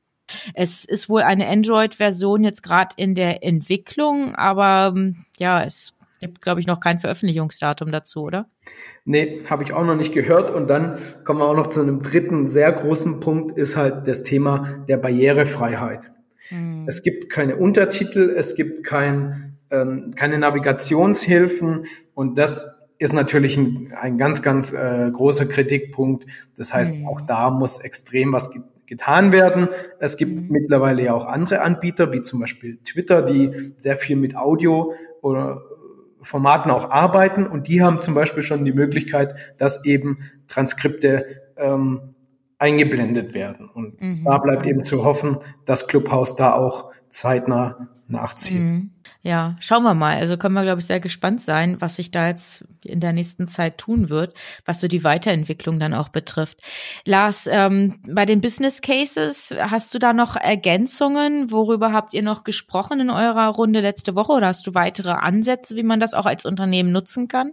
Es 0.53 0.85
ist 0.85 1.09
wohl 1.09 1.23
eine 1.23 1.47
Android-Version 1.47 2.43
jetzt 2.43 2.65
gerade 2.65 2.93
in 2.97 3.15
der 3.15 3.45
Entwicklung, 3.45 4.35
aber 4.35 4.93
ähm, 4.97 5.25
ja, 5.39 5.63
es 5.63 5.95
gibt, 6.19 6.43
glaube 6.43 6.59
ich, 6.59 6.67
noch 6.67 6.81
kein 6.81 6.99
Veröffentlichungsdatum 6.99 7.93
dazu, 7.93 8.23
oder? 8.23 8.47
Nee, 9.05 9.45
habe 9.49 9.63
ich 9.63 9.73
auch 9.73 9.85
noch 9.85 9.95
nicht 9.95 10.13
gehört. 10.13 10.51
Und 10.51 10.67
dann 10.67 10.99
kommen 11.23 11.39
wir 11.39 11.47
auch 11.47 11.55
noch 11.55 11.69
zu 11.69 11.83
einem 11.83 12.03
dritten 12.03 12.49
sehr 12.49 12.73
großen 12.73 13.21
Punkt, 13.21 13.57
ist 13.57 13.77
halt 13.77 14.09
das 14.09 14.25
Thema 14.25 14.85
der 14.89 14.97
Barrierefreiheit. 14.97 16.11
Mhm. 16.51 16.85
Es 16.87 17.03
gibt 17.03 17.31
keine 17.31 17.57
Untertitel, 17.57 18.35
es 18.37 18.55
gibt 18.55 18.85
kein, 18.85 19.59
ähm, 19.71 20.11
keine 20.17 20.39
Navigationshilfen 20.39 21.87
und 22.15 22.39
das 22.39 22.67
ist 22.99 23.13
natürlich 23.13 23.57
ein, 23.57 23.93
ein 23.97 24.19
ganz, 24.19 24.43
ganz 24.43 24.73
äh, 24.73 25.11
großer 25.13 25.47
Kritikpunkt. 25.47 26.27
Das 26.57 26.75
heißt, 26.75 26.95
mhm. 26.95 27.07
auch 27.07 27.21
da 27.21 27.51
muss 27.51 27.79
extrem 27.79 28.33
was 28.33 28.51
ge 28.51 28.63
getan 28.87 29.33
werden. 29.33 29.69
Es 29.99 30.17
gibt 30.17 30.35
mhm. 30.35 30.47
mittlerweile 30.49 31.03
ja 31.03 31.13
auch 31.13 31.27
andere 31.27 31.61
Anbieter, 31.61 32.11
wie 32.15 32.23
zum 32.23 32.41
Beispiel 32.41 32.79
Twitter, 32.85 33.21
die 33.21 33.75
sehr 33.77 33.97
viel 33.97 34.17
mit 34.17 34.35
Audio 34.35 34.95
oder 35.21 35.61
Formaten 36.23 36.71
auch 36.71 36.91
arbeiten 36.91 37.47
und 37.47 37.69
die 37.69 37.83
haben 37.83 38.01
zum 38.01 38.15
Beispiel 38.15 38.43
schon 38.43 38.65
die 38.65 38.73
Möglichkeit, 38.73 39.35
dass 39.59 39.85
eben 39.85 40.21
Transkripte 40.47 41.27
ähm, 41.57 42.15
eingeblendet 42.59 43.35
werden. 43.35 43.69
Und 43.69 44.01
mhm. 44.01 44.25
da 44.25 44.39
bleibt 44.39 44.67
eben 44.67 44.83
zu 44.85 45.05
hoffen, 45.05 45.39
dass 45.65 45.87
Clubhouse 45.87 46.37
da 46.37 46.55
auch 46.55 46.91
zeitnah 47.09 47.89
nachzieht. 48.09 48.61
Mhm. 48.61 48.91
Ja, 49.23 49.57
schauen 49.61 49.83
wir 49.83 49.95
mal. 49.95 50.17
Also 50.17 50.37
können 50.37 50.55
wir, 50.55 50.63
glaube 50.63 50.81
ich, 50.81 50.87
sehr 50.87 51.01
gespannt 51.01 51.43
sein, 51.43 51.81
was 51.81 51.97
sich 51.97 52.11
da 52.11 52.29
jetzt 52.29 52.65
in 52.85 53.01
der 53.01 53.13
nächsten 53.13 53.49
Zeit 53.49 53.77
tun 53.77 54.11
wird, 54.11 54.35
was 54.65 54.81
so 54.81 54.89
die 54.89 55.05
Weiterentwicklung 55.05 55.79
dann 55.79 55.93
auch 55.93 56.09
betrifft. 56.09 56.63
Lars, 57.05 57.49
ähm, 57.51 58.01
bei 58.07 58.25
den 58.27 58.41
Business 58.41 58.81
Cases, 58.81 59.55
hast 59.59 59.93
du 59.93 59.99
da 59.99 60.13
noch 60.13 60.37
Ergänzungen? 60.37 61.51
Worüber 61.51 61.93
habt 61.93 62.15
ihr 62.15 62.23
noch 62.23 62.45
gesprochen 62.45 63.01
in 63.01 63.11
eurer 63.11 63.49
Runde 63.49 63.81
letzte 63.81 64.15
Woche 64.15 64.33
oder 64.33 64.47
hast 64.47 64.67
du 64.67 64.75
weitere 64.75 65.11
Ansätze, 65.11 65.77
wie 65.77 65.83
man 65.83 66.01
das 66.01 66.15
auch 66.15 66.27
als 66.27 66.47
Unternehmen 66.47 66.93
nutzen 66.93 67.29
kann? 67.29 67.53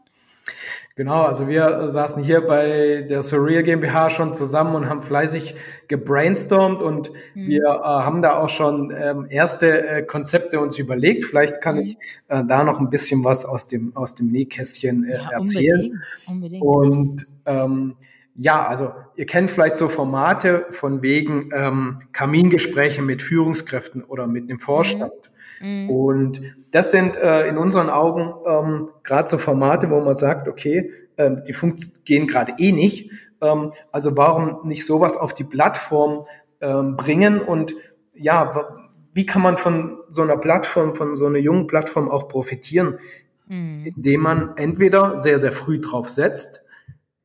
Genau, 0.96 1.24
also 1.24 1.50
wir 1.50 1.90
saßen 1.90 2.24
hier 2.24 2.40
bei 2.40 3.06
der 3.10 3.22
Surreal 3.22 3.64
GmbH 3.64 4.10
schon 4.10 4.34
zusammen 4.34 4.76
und 4.76 4.88
haben 4.88 5.02
fleißig 5.02 5.56
gebrainstormt 5.90 6.82
und 6.82 7.12
mhm. 7.34 7.48
wir 7.48 7.66
äh, 7.66 7.84
haben 7.84 8.22
da 8.22 8.38
auch 8.38 8.48
schon 8.48 8.96
ähm, 8.98 9.28
erste 9.30 9.86
äh, 9.86 10.04
Konzepte 10.04 10.60
uns 10.62 10.78
überlegt. 10.80 11.26
Vielleicht 11.26 11.62
kann 11.62 11.76
mhm. 11.76 11.82
ich 11.82 11.98
äh, 12.30 12.44
da 12.48 12.64
noch 12.64 12.80
ein 12.80 12.90
bisschen 12.90 13.26
was 13.26 13.44
aus 13.44 13.68
dem 13.68 13.96
aus 13.98 14.16
dem 14.16 14.32
Nähkästchen 14.32 15.04
äh, 15.04 15.18
ja, 15.18 15.32
erzählen. 15.32 16.02
Unbedingt. 16.28 16.62
unbedingt. 16.62 16.64
Und 16.64 17.28
ähm, 17.46 17.96
ja, 18.38 18.66
also 18.66 18.94
ihr 19.16 19.26
kennt 19.26 19.50
vielleicht 19.50 19.78
so 19.78 19.90
Formate 19.90 20.66
von 20.70 21.02
wegen 21.02 21.50
ähm, 21.54 22.00
Kamingespräche 22.12 23.02
mit 23.02 23.22
Führungskräften 23.22 24.04
oder 24.04 24.28
mit 24.28 24.50
dem 24.50 24.60
Vorstand. 24.60 25.12
Mhm. 25.12 25.35
Mhm. 25.62 25.90
Und 25.90 26.42
das 26.72 26.92
sind 26.92 27.18
äh, 27.18 27.48
in 27.48 27.58
unseren 27.58 27.90
Augen 27.90 28.34
ähm, 28.46 28.90
gerade 29.04 29.28
so 29.28 29.38
Formate, 29.38 29.90
wo 29.90 30.02
man 30.02 30.14
sagt, 30.14 30.48
okay, 30.48 30.92
ähm, 31.18 31.44
die 31.48 31.54
Funkt 31.54 32.06
gehen 32.06 32.28
gerade 32.28 32.54
eh 32.58 32.72
nicht. 32.72 33.12
Ähm, 33.42 33.72
also 33.92 34.16
warum 34.18 34.68
nicht 34.68 34.86
sowas 34.86 35.18
auf 35.18 35.34
die 35.34 35.44
Plattform 35.44 36.26
ähm, 36.62 36.96
bringen? 36.98 37.42
Und 37.42 37.76
ja, 38.14 38.68
wie 39.14 39.26
kann 39.26 39.42
man 39.42 39.58
von 39.58 40.00
so 40.10 40.22
einer 40.22 40.38
Plattform, 40.38 40.96
von 40.96 41.16
so 41.16 41.26
einer 41.26 41.40
jungen 41.40 41.68
Plattform 41.68 42.10
auch 42.10 42.28
profitieren? 42.28 43.00
Mhm. 43.48 43.94
Indem 43.96 44.22
man 44.22 44.58
entweder 44.58 45.18
sehr, 45.18 45.40
sehr 45.40 45.52
früh 45.52 45.80
drauf 45.80 46.10
setzt 46.10 46.64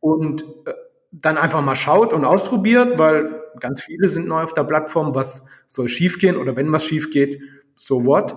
und 0.01 0.43
äh, 0.67 0.73
dann 1.13 1.39
einfach 1.39 1.63
mal 1.63 1.75
schaut 1.75 2.13
und 2.13 2.25
ausprobiert, 2.25 2.99
weil 2.99 3.41
ganz 3.59 3.83
viele 3.83 4.09
sind 4.09 4.29
neu 4.29 4.43
auf 4.43 4.55
der 4.55 4.65
Plattform, 4.65 5.15
was 5.15 5.47
soll 5.67 5.89
schiefgehen 5.89 6.37
oder 6.37 6.57
wenn 6.57 6.73
was 6.73 6.85
schief 6.85 7.11
geht, 7.11 7.41
so 7.81 8.05
what. 8.05 8.37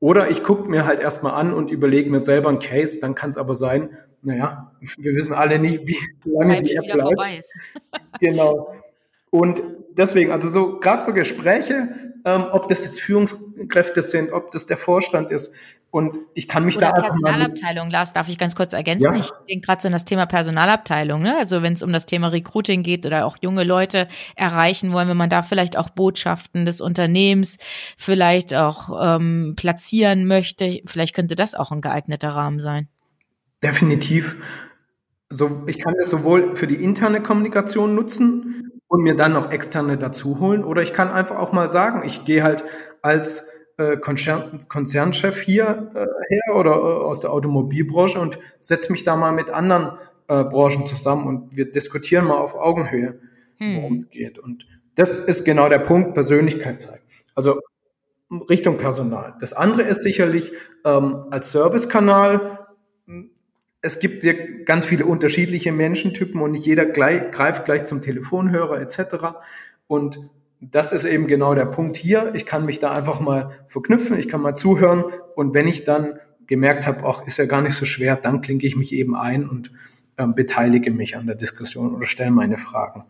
Oder 0.00 0.30
ich 0.30 0.42
gucke 0.42 0.68
mir 0.68 0.84
halt 0.84 0.98
erstmal 0.98 1.34
an 1.34 1.54
und 1.54 1.70
überlege 1.70 2.10
mir 2.10 2.18
selber 2.18 2.48
einen 2.48 2.58
Case, 2.58 2.98
dann 3.00 3.14
kann 3.14 3.30
es 3.30 3.36
aber 3.36 3.54
sein, 3.54 3.96
naja, 4.22 4.72
wir 4.98 5.14
wissen 5.14 5.34
alle 5.34 5.58
nicht, 5.58 5.86
wie 5.86 5.96
lange 6.24 6.62
die 6.62 6.74
App 6.74 6.84
bleibt. 6.84 7.02
Vorbei 7.02 7.38
ist. 7.38 7.52
genau. 8.20 8.74
Und 9.30 9.62
deswegen, 9.96 10.32
also 10.32 10.48
so 10.48 10.78
gerade 10.78 11.02
so 11.02 11.12
Gespräche, 11.12 11.88
ähm, 12.24 12.46
ob 12.52 12.68
das 12.68 12.84
jetzt 12.84 13.00
Führungskräfte 13.00 14.02
sind, 14.02 14.32
ob 14.32 14.50
das 14.50 14.66
der 14.66 14.76
Vorstand 14.76 15.30
ist. 15.30 15.52
Und 15.90 16.16
ich 16.32 16.48
kann 16.48 16.64
mich 16.64 16.78
Oder 16.78 16.92
da 16.92 17.02
Personalabteilung, 17.02 17.90
Lars, 17.90 18.14
darf 18.14 18.28
ich 18.30 18.38
ganz 18.38 18.54
kurz 18.54 18.72
ergänzen? 18.72 19.12
Ja. 19.12 19.20
Ich 19.20 19.30
denke 19.46 19.66
gerade 19.66 19.82
so 19.82 19.88
an 19.88 19.92
das 19.92 20.06
Thema 20.06 20.24
Personalabteilung, 20.24 21.20
ne? 21.20 21.36
Also 21.36 21.62
wenn 21.62 21.74
es 21.74 21.82
um 21.82 21.92
das 21.92 22.06
Thema 22.06 22.28
Recruiting 22.28 22.82
geht 22.82 23.04
oder 23.04 23.26
auch 23.26 23.36
junge 23.42 23.62
Leute 23.62 24.08
erreichen 24.34 24.94
wollen, 24.94 25.08
wenn 25.08 25.18
man 25.18 25.28
da 25.28 25.42
vielleicht 25.42 25.76
auch 25.76 25.90
Botschaften 25.90 26.64
des 26.64 26.80
Unternehmens 26.80 27.58
vielleicht 27.98 28.54
auch 28.54 29.16
ähm, 29.16 29.52
platzieren 29.54 30.26
möchte, 30.26 30.80
vielleicht 30.86 31.14
könnte 31.14 31.36
das 31.36 31.54
auch 31.54 31.72
ein 31.72 31.82
geeigneter 31.82 32.30
Rahmen 32.30 32.58
sein. 32.58 32.88
Definitiv. 33.62 34.36
So, 35.28 35.62
ich 35.66 35.78
kann 35.78 35.94
das 35.98 36.08
sowohl 36.08 36.56
für 36.56 36.66
die 36.66 36.82
interne 36.82 37.22
Kommunikation 37.22 37.94
nutzen, 37.94 38.71
und 38.92 39.02
mir 39.02 39.16
dann 39.16 39.32
noch 39.32 39.50
externe 39.50 39.96
dazu 39.96 40.38
holen. 40.38 40.64
Oder 40.64 40.82
ich 40.82 40.92
kann 40.92 41.08
einfach 41.08 41.38
auch 41.38 41.52
mal 41.52 41.66
sagen, 41.66 42.02
ich 42.04 42.24
gehe 42.24 42.42
halt 42.42 42.62
als 43.00 43.48
äh, 43.78 43.96
Konzern, 43.96 44.58
Konzernchef 44.68 45.40
hier 45.40 45.90
äh, 45.94 46.00
her 46.28 46.56
oder 46.56 46.72
äh, 46.72 46.74
aus 46.74 47.20
der 47.20 47.32
Automobilbranche 47.32 48.20
und 48.20 48.38
setze 48.60 48.92
mich 48.92 49.02
da 49.02 49.16
mal 49.16 49.32
mit 49.32 49.48
anderen 49.48 49.96
äh, 50.28 50.44
Branchen 50.44 50.84
zusammen 50.84 51.26
und 51.26 51.56
wir 51.56 51.70
diskutieren 51.70 52.26
mal 52.26 52.36
auf 52.36 52.54
Augenhöhe, 52.54 53.18
hm. 53.56 53.76
worum 53.76 53.94
es 53.94 54.10
geht. 54.10 54.38
Und 54.38 54.66
das 54.94 55.20
ist 55.20 55.44
genau 55.44 55.70
der 55.70 55.78
Punkt, 55.78 56.12
Persönlichkeit 56.12 56.82
zeigen. 56.82 57.04
Also 57.34 57.60
Richtung 58.50 58.76
Personal. 58.76 59.36
Das 59.40 59.54
andere 59.54 59.84
ist 59.84 60.02
sicherlich 60.02 60.52
ähm, 60.84 61.28
als 61.30 61.50
Servicekanal 61.50 62.61
es 63.82 63.98
gibt 63.98 64.24
ja 64.24 64.32
ganz 64.64 64.84
viele 64.84 65.04
unterschiedliche 65.04 65.72
Menschentypen 65.72 66.40
und 66.40 66.52
nicht 66.52 66.64
jeder 66.64 66.86
gleich, 66.86 67.30
greift 67.32 67.64
gleich 67.64 67.84
zum 67.84 68.00
Telefonhörer 68.00 68.80
etc. 68.80 69.38
Und 69.86 70.30
das 70.60 70.92
ist 70.92 71.04
eben 71.04 71.26
genau 71.26 71.54
der 71.54 71.66
Punkt 71.66 71.96
hier. 71.96 72.32
Ich 72.34 72.46
kann 72.46 72.64
mich 72.64 72.78
da 72.78 72.92
einfach 72.92 73.20
mal 73.20 73.50
verknüpfen, 73.66 74.16
ich 74.18 74.28
kann 74.28 74.40
mal 74.40 74.54
zuhören 74.54 75.04
und 75.34 75.54
wenn 75.54 75.66
ich 75.66 75.84
dann 75.84 76.18
gemerkt 76.46 76.86
habe, 76.86 77.02
ach, 77.04 77.26
ist 77.26 77.38
ja 77.38 77.46
gar 77.46 77.60
nicht 77.60 77.74
so 77.74 77.84
schwer, 77.84 78.16
dann 78.16 78.40
klinke 78.40 78.66
ich 78.66 78.76
mich 78.76 78.92
eben 78.92 79.16
ein 79.16 79.48
und 79.48 79.72
ähm, 80.18 80.34
beteilige 80.34 80.90
mich 80.90 81.16
an 81.16 81.26
der 81.26 81.34
Diskussion 81.34 81.94
oder 81.94 82.06
stelle 82.06 82.30
meine 82.30 82.58
Fragen. 82.58 83.04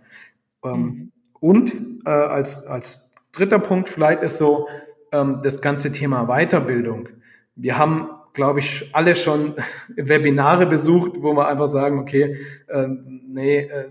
Ähm, 0.64 0.72
mhm. 0.72 1.12
Und 1.40 1.74
äh, 2.06 2.11
als, 2.11 2.64
als 2.66 3.11
dritter 3.32 3.58
Punkt 3.58 3.88
vielleicht 3.88 4.22
ist 4.22 4.38
so 4.38 4.68
ähm, 5.11 5.40
das 5.42 5.61
ganze 5.61 5.92
Thema 5.92 6.26
Weiterbildung. 6.26 7.08
Wir 7.56 7.78
haben, 7.78 8.08
glaube 8.33 8.61
ich, 8.61 8.90
alle 8.92 9.14
schon 9.14 9.55
Webinare 9.97 10.66
besucht, 10.66 11.12
wo 11.21 11.33
wir 11.35 11.49
einfach 11.49 11.68
sagen, 11.68 11.99
okay, 11.99 12.38
äh, 12.68 12.87
nee, 12.88 13.59
äh, 13.61 13.88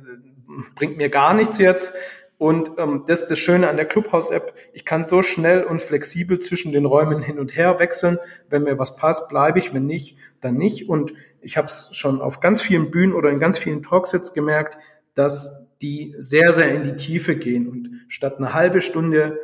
bringt 0.75 0.97
mir 0.97 1.09
gar 1.09 1.33
nichts 1.33 1.57
jetzt. 1.57 1.95
Und 2.37 2.71
ähm, 2.79 3.03
das 3.05 3.21
ist 3.21 3.31
das 3.31 3.37
Schöne 3.37 3.69
an 3.69 3.77
der 3.77 3.85
Clubhouse-App. 3.85 4.55
Ich 4.73 4.83
kann 4.83 5.05
so 5.05 5.21
schnell 5.21 5.63
und 5.63 5.79
flexibel 5.79 6.39
zwischen 6.39 6.71
den 6.71 6.85
Räumen 6.85 7.21
hin 7.21 7.37
und 7.37 7.55
her 7.55 7.79
wechseln. 7.79 8.17
Wenn 8.49 8.63
mir 8.63 8.79
was 8.79 8.95
passt, 8.95 9.29
bleibe 9.29 9.59
ich. 9.59 9.75
Wenn 9.75 9.85
nicht, 9.85 10.17
dann 10.39 10.55
nicht. 10.55 10.89
Und 10.89 11.13
ich 11.41 11.55
habe 11.55 11.67
es 11.67 11.89
schon 11.91 12.19
auf 12.19 12.39
ganz 12.39 12.63
vielen 12.63 12.89
Bühnen 12.89 13.13
oder 13.13 13.29
in 13.29 13.39
ganz 13.39 13.59
vielen 13.59 13.83
Talks 13.83 14.11
jetzt 14.11 14.33
gemerkt, 14.33 14.79
dass 15.13 15.67
die 15.83 16.15
sehr, 16.17 16.51
sehr 16.51 16.71
in 16.71 16.83
die 16.83 16.95
Tiefe 16.95 17.35
gehen. 17.35 17.67
Und 17.67 18.01
statt 18.07 18.37
eine 18.37 18.55
halbe 18.55 18.81
Stunde 18.81 19.37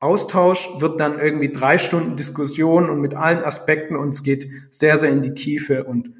Austausch 0.00 0.68
wird 0.78 0.98
dann 0.98 1.20
irgendwie 1.20 1.52
drei 1.52 1.76
Stunden 1.76 2.16
Diskussion 2.16 2.88
und 2.88 3.00
mit 3.00 3.14
allen 3.14 3.44
Aspekten 3.44 3.96
und 3.96 4.08
es 4.08 4.22
geht 4.22 4.48
sehr, 4.70 4.96
sehr 4.96 5.10
in 5.10 5.20
die 5.20 5.34
Tiefe. 5.34 5.84
Und 5.84 6.10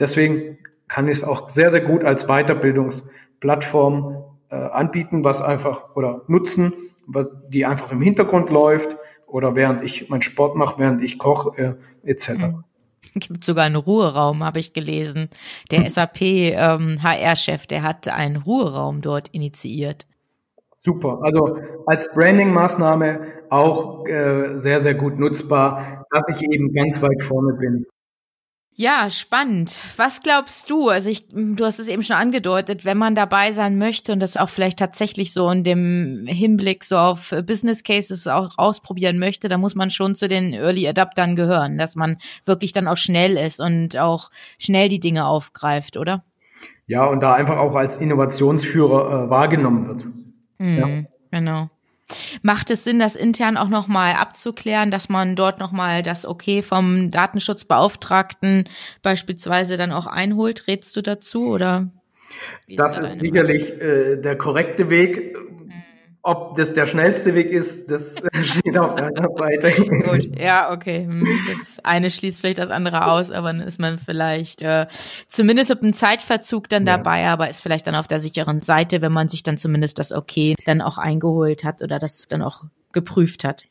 deswegen 0.00 0.58
kann 0.88 1.06
ich 1.06 1.18
es 1.18 1.24
auch 1.24 1.48
sehr, 1.48 1.70
sehr 1.70 1.80
gut 1.80 2.04
als 2.04 2.26
Weiterbildungsplattform 2.26 4.24
äh, 4.50 4.56
anbieten, 4.56 5.24
was 5.24 5.42
einfach 5.42 5.94
oder 5.94 6.22
nutzen, 6.26 6.72
was 7.06 7.32
die 7.48 7.64
einfach 7.64 7.92
im 7.92 8.00
Hintergrund 8.00 8.50
läuft 8.50 8.96
oder 9.26 9.54
während 9.54 9.82
ich 9.82 10.08
meinen 10.08 10.22
Sport 10.22 10.56
mache, 10.56 10.80
während 10.80 11.00
ich 11.00 11.18
koche 11.18 11.56
äh, 11.56 11.74
etc. 12.10 12.30
Mhm. 12.30 12.64
Gibt 13.14 13.44
sogar 13.44 13.64
einen 13.64 13.76
Ruheraum, 13.76 14.42
habe 14.42 14.58
ich 14.58 14.72
gelesen. 14.72 15.28
Der 15.70 15.82
hm. 15.82 15.88
SAP 15.88 16.20
ähm, 16.22 17.02
HR-Chef, 17.02 17.66
der 17.66 17.82
hat 17.82 18.08
einen 18.08 18.36
Ruheraum 18.36 19.02
dort 19.02 19.28
initiiert. 19.28 20.06
Super. 20.84 21.20
Also 21.22 21.58
als 21.86 22.10
Branding-Maßnahme 22.12 23.20
auch 23.48 24.06
äh, 24.06 24.58
sehr, 24.58 24.80
sehr 24.80 24.94
gut 24.94 25.18
nutzbar, 25.18 26.04
dass 26.10 26.24
ich 26.28 26.46
eben 26.46 26.74
ganz 26.74 27.00
weit 27.00 27.22
vorne 27.22 27.54
bin. 27.54 27.86
Ja, 28.76 29.08
spannend. 29.08 29.78
Was 29.96 30.20
glaubst 30.20 30.68
du? 30.68 30.88
Also 30.88 31.08
ich, 31.08 31.28
du 31.28 31.64
hast 31.64 31.78
es 31.78 31.88
eben 31.88 32.02
schon 32.02 32.16
angedeutet, 32.16 32.84
wenn 32.84 32.98
man 32.98 33.14
dabei 33.14 33.52
sein 33.52 33.78
möchte 33.78 34.12
und 34.12 34.20
das 34.20 34.36
auch 34.36 34.48
vielleicht 34.48 34.80
tatsächlich 34.80 35.32
so 35.32 35.48
in 35.48 35.62
dem 35.62 36.26
Hinblick 36.26 36.84
so 36.84 36.98
auf 36.98 37.32
Business 37.46 37.84
Cases 37.84 38.26
auch 38.26 38.50
ausprobieren 38.58 39.18
möchte, 39.18 39.48
dann 39.48 39.60
muss 39.60 39.76
man 39.76 39.90
schon 39.90 40.16
zu 40.16 40.26
den 40.26 40.52
Early 40.52 40.86
Adaptern 40.88 41.36
gehören, 41.36 41.78
dass 41.78 41.94
man 41.94 42.18
wirklich 42.44 42.72
dann 42.72 42.88
auch 42.88 42.96
schnell 42.96 43.38
ist 43.38 43.60
und 43.60 43.96
auch 43.96 44.30
schnell 44.58 44.88
die 44.88 45.00
Dinge 45.00 45.24
aufgreift, 45.26 45.96
oder? 45.96 46.24
Ja, 46.86 47.06
und 47.06 47.22
da 47.22 47.32
einfach 47.32 47.58
auch 47.58 47.76
als 47.76 47.96
Innovationsführer 47.96 49.26
äh, 49.26 49.30
wahrgenommen 49.30 49.86
wird. 49.86 50.04
Mhm, 50.58 50.78
ja. 50.78 50.88
Genau. 51.30 51.70
Macht 52.42 52.70
es 52.70 52.84
Sinn, 52.84 52.98
das 52.98 53.16
intern 53.16 53.56
auch 53.56 53.68
nochmal 53.68 54.14
abzuklären, 54.14 54.90
dass 54.90 55.08
man 55.08 55.36
dort 55.36 55.58
nochmal 55.58 56.02
das 56.02 56.26
Okay 56.26 56.62
vom 56.62 57.10
Datenschutzbeauftragten 57.10 58.68
beispielsweise 59.02 59.76
dann 59.76 59.90
auch 59.90 60.06
einholt? 60.06 60.68
Rätst 60.68 60.96
du 60.96 61.02
dazu 61.02 61.46
oder? 61.48 61.90
Das 62.68 62.98
ist 62.98 63.20
sicherlich 63.20 63.80
äh, 63.80 64.16
der 64.16 64.36
korrekte 64.36 64.90
Weg. 64.90 65.36
Ob 66.26 66.56
das 66.56 66.72
der 66.72 66.86
schnellste 66.86 67.34
Weg 67.34 67.50
ist, 67.50 67.90
das 67.90 68.24
steht 68.42 68.78
auf 68.78 68.94
deiner 68.94 69.28
Seite. 69.36 69.70
Gut, 70.04 70.40
ja, 70.40 70.72
okay. 70.72 71.04
Hm, 71.04 71.28
das 71.46 71.84
eine 71.84 72.10
schließt 72.10 72.40
vielleicht 72.40 72.56
das 72.56 72.70
andere 72.70 73.08
aus, 73.08 73.30
aber 73.30 73.48
dann 73.48 73.60
ist 73.60 73.78
man 73.78 73.98
vielleicht 73.98 74.62
äh, 74.62 74.86
zumindest 75.28 75.68
mit 75.68 75.82
einem 75.82 75.92
Zeitverzug 75.92 76.70
dann 76.70 76.86
ja. 76.86 76.96
dabei, 76.96 77.26
aber 77.26 77.50
ist 77.50 77.60
vielleicht 77.60 77.86
dann 77.86 77.94
auf 77.94 78.08
der 78.08 78.20
sicheren 78.20 78.58
Seite, 78.58 79.02
wenn 79.02 79.12
man 79.12 79.28
sich 79.28 79.42
dann 79.42 79.58
zumindest 79.58 79.98
das 79.98 80.12
Okay 80.12 80.54
dann 80.64 80.80
auch 80.80 80.96
eingeholt 80.96 81.62
hat 81.62 81.82
oder 81.82 81.98
das 81.98 82.24
dann 82.26 82.40
auch 82.40 82.64
geprüft 82.92 83.44
hat. 83.44 83.64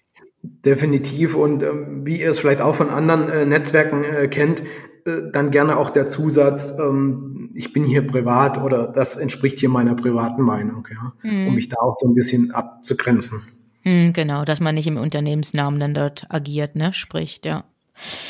Definitiv 0.43 1.33
und 1.33 1.63
ähm, 1.63 2.05
wie 2.05 2.21
ihr 2.21 2.29
es 2.29 2.39
vielleicht 2.39 2.61
auch 2.61 2.75
von 2.75 2.91
anderen 2.91 3.29
äh, 3.31 3.45
Netzwerken 3.47 4.03
äh, 4.03 4.27
kennt, 4.27 4.61
dann 5.05 5.51
gerne 5.51 5.77
auch 5.77 5.89
der 5.89 6.07
Zusatz, 6.07 6.73
ähm, 6.79 7.49
ich 7.53 7.73
bin 7.73 7.83
hier 7.83 8.05
privat 8.07 8.57
oder 8.57 8.87
das 8.87 9.15
entspricht 9.15 9.59
hier 9.59 9.69
meiner 9.69 9.95
privaten 9.95 10.41
Meinung, 10.41 10.87
ja, 10.91 11.13
mhm. 11.23 11.47
um 11.47 11.55
mich 11.55 11.69
da 11.69 11.77
auch 11.81 11.95
so 11.97 12.07
ein 12.07 12.15
bisschen 12.15 12.51
abzugrenzen. 12.51 13.41
Mhm, 13.83 14.13
genau, 14.13 14.45
dass 14.45 14.59
man 14.59 14.75
nicht 14.75 14.87
im 14.87 14.97
Unternehmensnamen 14.97 15.79
dann 15.79 15.93
dort 15.93 16.25
agiert, 16.29 16.75
ne, 16.75 16.93
spricht, 16.93 17.45
ja. 17.45 17.65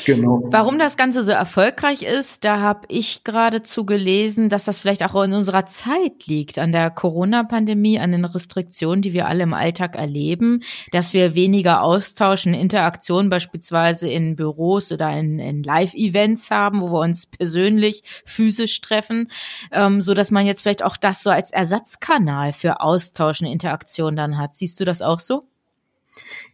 Genau. 0.04 0.42
Warum 0.46 0.78
das 0.78 0.96
Ganze 0.96 1.22
so 1.22 1.32
erfolgreich 1.32 2.02
ist, 2.02 2.44
da 2.44 2.60
habe 2.60 2.86
ich 2.88 3.24
geradezu 3.24 3.86
gelesen, 3.86 4.48
dass 4.48 4.64
das 4.64 4.80
vielleicht 4.80 5.02
auch 5.02 5.22
in 5.22 5.32
unserer 5.32 5.66
Zeit 5.66 6.26
liegt, 6.26 6.58
an 6.58 6.72
der 6.72 6.90
Corona-Pandemie, 6.90 7.98
an 7.98 8.12
den 8.12 8.24
Restriktionen, 8.24 9.02
die 9.02 9.12
wir 9.12 9.26
alle 9.28 9.44
im 9.44 9.54
Alltag 9.54 9.96
erleben, 9.96 10.62
dass 10.92 11.12
wir 11.12 11.34
weniger 11.34 11.82
austauschen, 11.82 12.54
Interaktion 12.54 13.28
beispielsweise 13.28 14.08
in 14.08 14.36
Büros 14.36 14.92
oder 14.92 15.10
in, 15.10 15.38
in 15.38 15.62
Live-Events 15.62 16.50
haben, 16.50 16.80
wo 16.80 16.92
wir 16.92 17.00
uns 17.00 17.26
persönlich 17.26 18.02
physisch 18.24 18.80
treffen, 18.80 19.30
ähm, 19.72 20.02
so 20.02 20.14
dass 20.14 20.30
man 20.30 20.46
jetzt 20.46 20.62
vielleicht 20.62 20.84
auch 20.84 20.96
das 20.96 21.22
so 21.22 21.30
als 21.30 21.50
Ersatzkanal 21.50 22.52
für 22.52 22.80
Austausch 22.80 23.40
und 23.40 23.46
Interaktion 23.48 24.16
dann 24.16 24.38
hat. 24.38 24.54
Siehst 24.56 24.78
du 24.80 24.84
das 24.84 25.02
auch 25.02 25.18
so? 25.18 25.42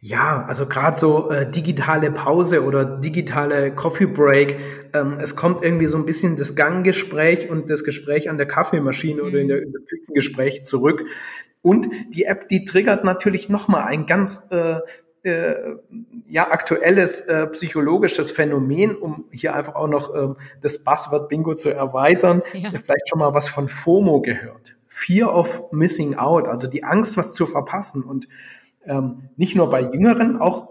Ja, 0.03 0.47
also 0.47 0.67
gerade 0.67 0.97
so 0.97 1.31
äh, 1.31 1.51
digitale 1.51 2.11
Pause 2.11 2.65
oder 2.65 2.85
digitale 2.85 3.75
Coffee 3.75 4.07
Break, 4.07 4.59
ähm, 4.95 5.19
es 5.21 5.37
kommt 5.37 5.63
irgendwie 5.63 5.87
so 5.87 5.99
ein 5.99 6.07
bisschen 6.07 6.37
das 6.39 6.57
Ganggespräch 6.57 7.51
und 7.51 7.69
das 7.69 7.85
Gespräch 7.85 8.31
an 8.31 8.39
der 8.39 8.47
Kaffeemaschine 8.47 9.23
mhm. 9.23 9.29
oder 9.29 9.39
in 9.39 9.49
der, 9.49 9.63
in 9.63 9.73
der 9.73 9.83
Küchengespräch 9.83 10.65
zurück. 10.65 11.05
Und 11.61 11.89
die 12.15 12.25
App, 12.25 12.49
die 12.49 12.65
triggert 12.65 13.05
natürlich 13.05 13.51
nochmal 13.51 13.85
ein 13.85 14.07
ganz 14.07 14.49
äh, 14.51 14.79
äh, 15.23 15.55
ja 16.29 16.51
aktuelles 16.51 17.21
äh, 17.23 17.47
psychologisches 17.49 18.31
Phänomen, 18.31 18.97
um 18.97 19.27
hier 19.31 19.55
einfach 19.55 19.75
auch 19.75 19.89
noch 19.89 20.15
ähm, 20.15 20.37
das 20.63 20.83
Buzzword 20.83 21.29
Bingo 21.29 21.55
zu 21.55 21.69
erweitern. 21.69 22.43
Ja. 22.55 22.71
Vielleicht 22.71 23.09
schon 23.09 23.19
mal 23.19 23.35
was 23.35 23.51
von 23.51 23.69
FOMO 23.69 24.23
gehört. 24.23 24.77
Fear 24.87 25.35
of 25.35 25.71
Missing 25.73 26.15
Out, 26.17 26.49
also 26.49 26.67
die 26.69 26.85
Angst, 26.85 27.17
was 27.17 27.35
zu 27.35 27.47
verpassen. 27.47 28.03
Und 28.03 28.29
ähm, 28.85 29.31
nicht 29.37 29.57
nur 29.57 29.69
bei 29.69 29.83
Jüngeren, 29.83 30.41
auch 30.41 30.69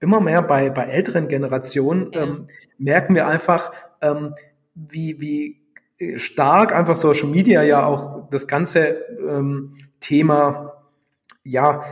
immer 0.00 0.20
mehr 0.20 0.42
bei, 0.42 0.70
bei 0.70 0.84
älteren 0.84 1.28
Generationen 1.28 2.10
ähm, 2.12 2.46
merken 2.78 3.14
wir 3.14 3.26
einfach, 3.26 3.72
ähm, 4.00 4.34
wie, 4.74 5.20
wie 5.20 6.18
stark 6.18 6.74
einfach 6.74 6.94
Social 6.94 7.28
Media 7.28 7.62
ja 7.62 7.84
auch 7.84 8.28
das 8.30 8.46
ganze 8.46 9.04
ähm, 9.28 9.74
Thema, 10.00 10.84
ja, 11.42 11.82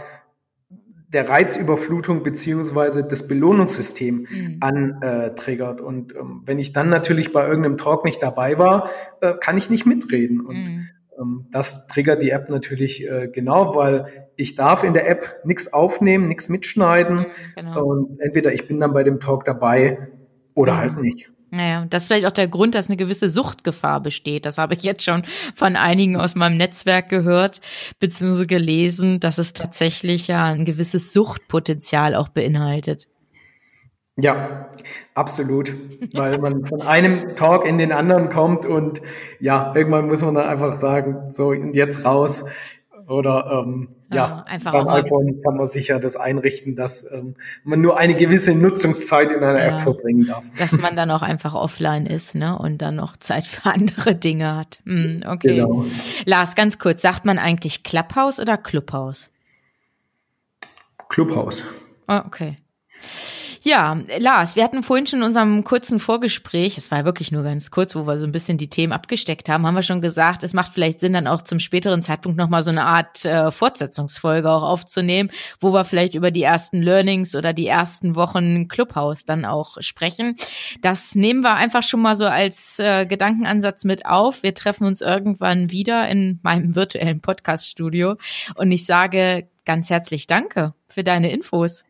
der 1.08 1.28
Reizüberflutung 1.28 2.22
beziehungsweise 2.22 3.04
das 3.04 3.26
Belohnungssystem 3.26 4.26
mhm. 4.28 4.56
antriggert. 4.60 5.80
Und 5.80 6.14
ähm, 6.14 6.42
wenn 6.44 6.58
ich 6.58 6.72
dann 6.72 6.90
natürlich 6.90 7.32
bei 7.32 7.46
irgendeinem 7.46 7.78
Talk 7.78 8.04
nicht 8.04 8.22
dabei 8.22 8.58
war, 8.58 8.90
äh, 9.20 9.34
kann 9.40 9.56
ich 9.56 9.70
nicht 9.70 9.86
mitreden. 9.86 10.44
Und 10.44 10.56
mhm. 10.56 10.88
Ähm, 11.18 11.46
das 11.50 11.86
triggert 11.86 12.22
die 12.22 12.30
App 12.30 12.48
natürlich 12.48 13.06
äh, 13.08 13.28
genau, 13.28 13.74
weil 13.74 14.06
ich 14.36 14.54
darf 14.54 14.84
in 14.84 14.94
der 14.94 15.08
App 15.08 15.40
nichts 15.44 15.72
aufnehmen, 15.72 16.28
nichts 16.28 16.48
mitschneiden. 16.48 17.26
Genau. 17.54 17.84
Und 17.84 18.20
entweder 18.20 18.52
ich 18.52 18.66
bin 18.68 18.80
dann 18.80 18.92
bei 18.92 19.02
dem 19.02 19.20
Talk 19.20 19.44
dabei 19.44 20.08
oder 20.54 20.74
mhm. 20.74 20.78
halt 20.78 20.96
nicht. 20.98 21.30
Naja, 21.50 21.86
das 21.88 22.02
ist 22.02 22.06
vielleicht 22.08 22.26
auch 22.26 22.32
der 22.32 22.48
Grund, 22.48 22.74
dass 22.74 22.88
eine 22.88 22.96
gewisse 22.96 23.28
Suchtgefahr 23.28 24.00
besteht. 24.00 24.46
Das 24.46 24.58
habe 24.58 24.74
ich 24.74 24.82
jetzt 24.82 25.04
schon 25.04 25.22
von 25.54 25.76
einigen 25.76 26.16
aus 26.16 26.34
meinem 26.34 26.56
Netzwerk 26.56 27.08
gehört, 27.08 27.60
beziehungsweise 28.00 28.46
gelesen, 28.46 29.20
dass 29.20 29.38
es 29.38 29.52
tatsächlich 29.52 30.26
ja 30.26 30.44
ein 30.46 30.64
gewisses 30.64 31.12
Suchtpotenzial 31.12 32.14
auch 32.14 32.28
beinhaltet. 32.28 33.06
Ja, 34.18 34.70
absolut, 35.14 35.74
weil 36.14 36.38
man 36.38 36.64
von 36.64 36.80
einem 36.80 37.36
Talk 37.36 37.66
in 37.66 37.76
den 37.76 37.92
anderen 37.92 38.30
kommt 38.30 38.64
und 38.64 39.02
ja, 39.40 39.74
irgendwann 39.76 40.06
muss 40.06 40.22
man 40.22 40.34
dann 40.34 40.48
einfach 40.48 40.72
sagen, 40.72 41.30
so 41.32 41.48
und 41.48 41.74
jetzt 41.74 42.06
raus 42.06 42.46
oder 43.08 43.62
ähm, 43.66 43.88
ja, 44.10 44.16
ja 44.16 44.42
einfach 44.44 44.72
beim 44.72 44.88
iPhone 44.88 45.42
kann 45.42 45.56
man 45.56 45.66
sicher 45.68 46.00
das 46.00 46.16
einrichten, 46.16 46.76
dass 46.76 47.04
ähm, 47.12 47.34
man 47.62 47.82
nur 47.82 47.98
eine 47.98 48.14
gewisse 48.14 48.54
Nutzungszeit 48.54 49.32
in 49.32 49.44
einer 49.44 49.62
ja, 49.62 49.72
App 49.72 49.80
verbringen 49.82 50.26
darf. 50.26 50.46
Dass 50.58 50.72
man 50.80 50.96
dann 50.96 51.10
auch 51.10 51.22
einfach 51.22 51.54
offline 51.54 52.06
ist, 52.06 52.34
ne, 52.34 52.58
und 52.58 52.78
dann 52.78 52.96
noch 52.96 53.18
Zeit 53.18 53.44
für 53.44 53.66
andere 53.70 54.14
Dinge 54.14 54.56
hat. 54.56 54.80
Hm, 54.84 55.24
okay. 55.26 55.56
Genau. 55.56 55.84
Lars, 56.24 56.54
ganz 56.54 56.78
kurz, 56.78 57.02
sagt 57.02 57.26
man 57.26 57.38
eigentlich 57.38 57.82
Clubhouse 57.82 58.40
oder 58.40 58.56
Clubhouse? 58.56 59.30
Clubhouse. 61.08 61.64
Oh, 62.08 62.20
okay. 62.26 62.56
Ja, 63.66 63.98
Lars, 64.18 64.54
wir 64.54 64.62
hatten 64.62 64.84
vorhin 64.84 65.08
schon 65.08 65.18
in 65.18 65.24
unserem 65.24 65.64
kurzen 65.64 65.98
Vorgespräch, 65.98 66.78
es 66.78 66.92
war 66.92 67.04
wirklich 67.04 67.32
nur 67.32 67.42
ganz 67.42 67.72
kurz, 67.72 67.96
wo 67.96 68.06
wir 68.06 68.16
so 68.16 68.24
ein 68.24 68.30
bisschen 68.30 68.58
die 68.58 68.70
Themen 68.70 68.92
abgesteckt 68.92 69.48
haben, 69.48 69.66
haben 69.66 69.74
wir 69.74 69.82
schon 69.82 70.00
gesagt, 70.00 70.44
es 70.44 70.52
macht 70.52 70.72
vielleicht 70.72 71.00
Sinn, 71.00 71.14
dann 71.14 71.26
auch 71.26 71.42
zum 71.42 71.58
späteren 71.58 72.00
Zeitpunkt 72.00 72.38
nochmal 72.38 72.62
so 72.62 72.70
eine 72.70 72.84
Art 72.84 73.24
äh, 73.24 73.50
Fortsetzungsfolge 73.50 74.48
auch 74.48 74.62
aufzunehmen, 74.62 75.32
wo 75.58 75.72
wir 75.72 75.84
vielleicht 75.84 76.14
über 76.14 76.30
die 76.30 76.44
ersten 76.44 76.80
Learnings 76.80 77.34
oder 77.34 77.52
die 77.52 77.66
ersten 77.66 78.14
Wochen 78.14 78.68
Clubhouse 78.68 79.24
dann 79.24 79.44
auch 79.44 79.78
sprechen. 79.80 80.36
Das 80.80 81.16
nehmen 81.16 81.40
wir 81.40 81.54
einfach 81.54 81.82
schon 81.82 82.02
mal 82.02 82.14
so 82.14 82.26
als 82.26 82.78
äh, 82.78 83.04
Gedankenansatz 83.04 83.82
mit 83.82 84.06
auf. 84.06 84.44
Wir 84.44 84.54
treffen 84.54 84.86
uns 84.86 85.00
irgendwann 85.00 85.72
wieder 85.72 86.08
in 86.08 86.38
meinem 86.44 86.76
virtuellen 86.76 87.20
Podcaststudio 87.20 88.14
und 88.54 88.70
ich 88.70 88.86
sage 88.86 89.48
ganz 89.64 89.90
herzlich 89.90 90.28
Danke 90.28 90.72
für 90.88 91.02
deine 91.02 91.32
Infos. 91.32 91.82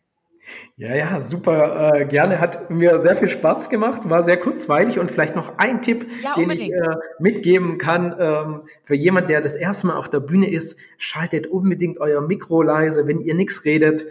Ja, 0.77 0.95
ja, 0.95 1.21
super 1.21 1.95
äh, 1.95 2.05
gerne. 2.05 2.39
Hat 2.41 2.71
mir 2.71 3.01
sehr 3.01 3.17
viel 3.17 3.29
Spaß 3.29 3.71
gemacht, 3.71 4.09
war 4.11 4.23
sehr 4.23 4.37
kurzweilig 4.37 4.99
und 4.99 5.11
vielleicht 5.11 5.35
noch 5.35 5.59
ein 5.59 5.83
Tipp, 5.83 6.07
ja, 6.23 6.35
den 6.35 6.51
ich 6.51 6.63
äh, 6.63 6.97
mitgeben 7.19 7.79
kann 7.79 8.15
ähm, 8.19 8.63
für 8.83 8.95
jemand, 8.95 9.31
der 9.31 9.41
das 9.41 9.57
erste 9.57 9.87
Mal 9.87 9.97
auf 9.97 10.09
der 10.09 10.21
Bühne 10.21 10.51
ist. 10.51 10.79
Schaltet 10.99 11.47
unbedingt 11.47 11.99
euer 11.99 12.21
Mikro 12.21 12.63
leise, 12.63 13.07
wenn 13.07 13.19
ihr 13.19 13.35
nichts 13.35 13.65
redet. 13.65 14.05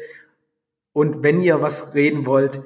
Und 0.95 1.23
wenn 1.23 1.41
ihr 1.41 1.61
was 1.61 1.93
reden 1.93 2.25
wollt, 2.25 2.61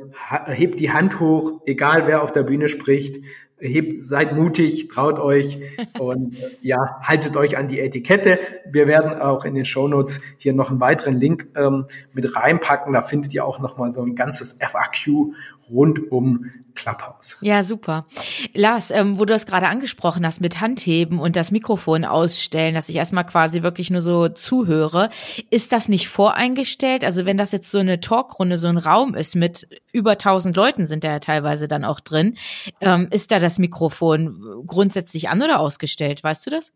hebt 0.46 0.80
die 0.80 0.92
Hand 0.92 1.20
hoch, 1.20 1.62
egal 1.66 2.06
wer 2.06 2.22
auf 2.22 2.32
der 2.32 2.44
Bühne 2.44 2.70
spricht 2.70 3.26
hebt, 3.58 4.06
seid 4.06 4.36
mutig, 4.36 4.88
traut 4.88 5.18
euch 5.18 5.58
und 6.00 6.38
ja, 6.62 6.78
haltet 7.02 7.36
euch 7.38 7.58
an 7.58 7.68
die 7.68 7.80
Etikette. 7.80 8.38
Wir 8.72 8.86
werden 8.86 9.20
auch 9.20 9.46
in 9.46 9.56
den 9.56 9.66
Shownotes 9.66 10.22
hier 10.38 10.54
noch 10.54 10.70
einen 10.70 10.80
weiteren 10.80 11.20
Link 11.20 11.48
ähm, 11.56 11.86
mit 12.14 12.36
reinpacken. 12.36 12.94
Da 12.94 13.02
findet 13.02 13.34
ihr 13.34 13.44
auch 13.44 13.60
noch 13.60 13.80
mal 13.80 13.90
so 13.90 14.04
ein 14.04 14.14
ganzes 14.14 14.60
FAQ 14.62 15.34
rund 15.72 16.12
um 16.12 16.50
Clubhouse. 16.76 17.38
Ja, 17.42 17.64
super. 17.64 18.06
Lars, 18.54 18.92
ähm, 18.92 19.20
wo 19.20 19.26
du 19.26 19.34
das 19.34 19.46
gerade 19.46 19.68
angesprochen 19.68 20.26
hast 20.26 20.40
mit 20.40 20.62
Handheben 20.62 21.20
und 21.20 21.36
das 21.36 21.52
Mikrofon 21.52 22.06
ausstellen, 22.06 22.74
dass 22.74 22.90
ich 22.90 22.96
erstmal 22.96 23.26
quasi 23.26 23.64
wirklich 23.64 23.90
nur 23.90 24.02
so 24.02 24.30
zuhöre, 24.30 25.10
ist 25.50 25.72
das 25.74 25.90
nicht 25.90 26.08
voreingestellt? 26.08 27.04
Also 27.04 27.26
wenn 27.26 27.38
das 27.38 27.52
jetzt 27.52 27.72
so 27.72 27.80
eine 27.80 28.00
Talkrunde, 28.00 28.58
so 28.58 28.68
ein 28.68 28.78
Raum 28.78 29.14
ist 29.14 29.36
mit 29.36 29.68
über 29.92 30.18
tausend 30.18 30.56
Leuten 30.56 30.88
sind 30.88 31.04
da 31.04 31.10
ja 31.10 31.20
teilweise 31.20 31.68
dann 31.68 31.84
auch 31.84 32.00
drin, 32.00 32.38
ähm, 32.80 33.08
ist 33.12 33.32
da 33.32 33.40
das 33.40 33.60
Mikrofon 33.60 34.64
grundsätzlich 34.66 35.30
an 35.30 35.42
oder 35.42 35.60
ausgestellt? 35.60 36.24
Weißt 36.24 36.46
du 36.46 36.52
das? 36.52 36.72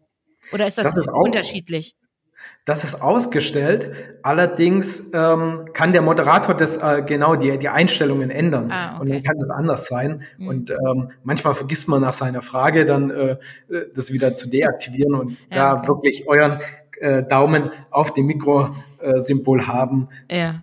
Oder 0.51 0.67
ist 0.67 0.77
das, 0.77 0.87
das 0.93 0.97
ist 0.97 1.09
unterschiedlich? 1.13 1.95
Das 2.65 2.83
ist 2.85 3.01
ausgestellt. 3.01 3.91
Allerdings 4.21 5.11
ähm, 5.13 5.65
kann 5.73 5.91
der 5.91 6.01
Moderator 6.01 6.55
das 6.55 6.77
äh, 6.77 7.03
genau 7.05 7.35
die, 7.35 7.57
die 7.57 7.67
Einstellungen 7.67 8.29
ändern. 8.29 8.71
Ah, 8.71 8.95
okay. 8.95 9.01
Und 9.01 9.09
dann 9.09 9.23
kann 9.23 9.37
das 9.39 9.49
anders 9.49 9.87
sein. 9.87 10.23
Mhm. 10.37 10.47
Und 10.47 10.71
ähm, 10.71 11.11
manchmal 11.23 11.55
vergisst 11.55 11.89
man 11.89 12.01
nach 12.01 12.13
seiner 12.13 12.41
Frage 12.41 12.85
dann 12.85 13.09
äh, 13.09 13.37
das 13.93 14.13
wieder 14.13 14.33
zu 14.33 14.49
deaktivieren 14.49 15.13
und 15.13 15.31
ja, 15.31 15.37
da 15.51 15.73
okay. 15.77 15.87
wirklich 15.87 16.27
euren 16.27 16.59
äh, 17.01 17.23
Daumen 17.23 17.71
auf 17.91 18.13
dem 18.13 18.27
Mikrosymbol 18.27 19.67
haben. 19.67 20.07
Ja. 20.31 20.61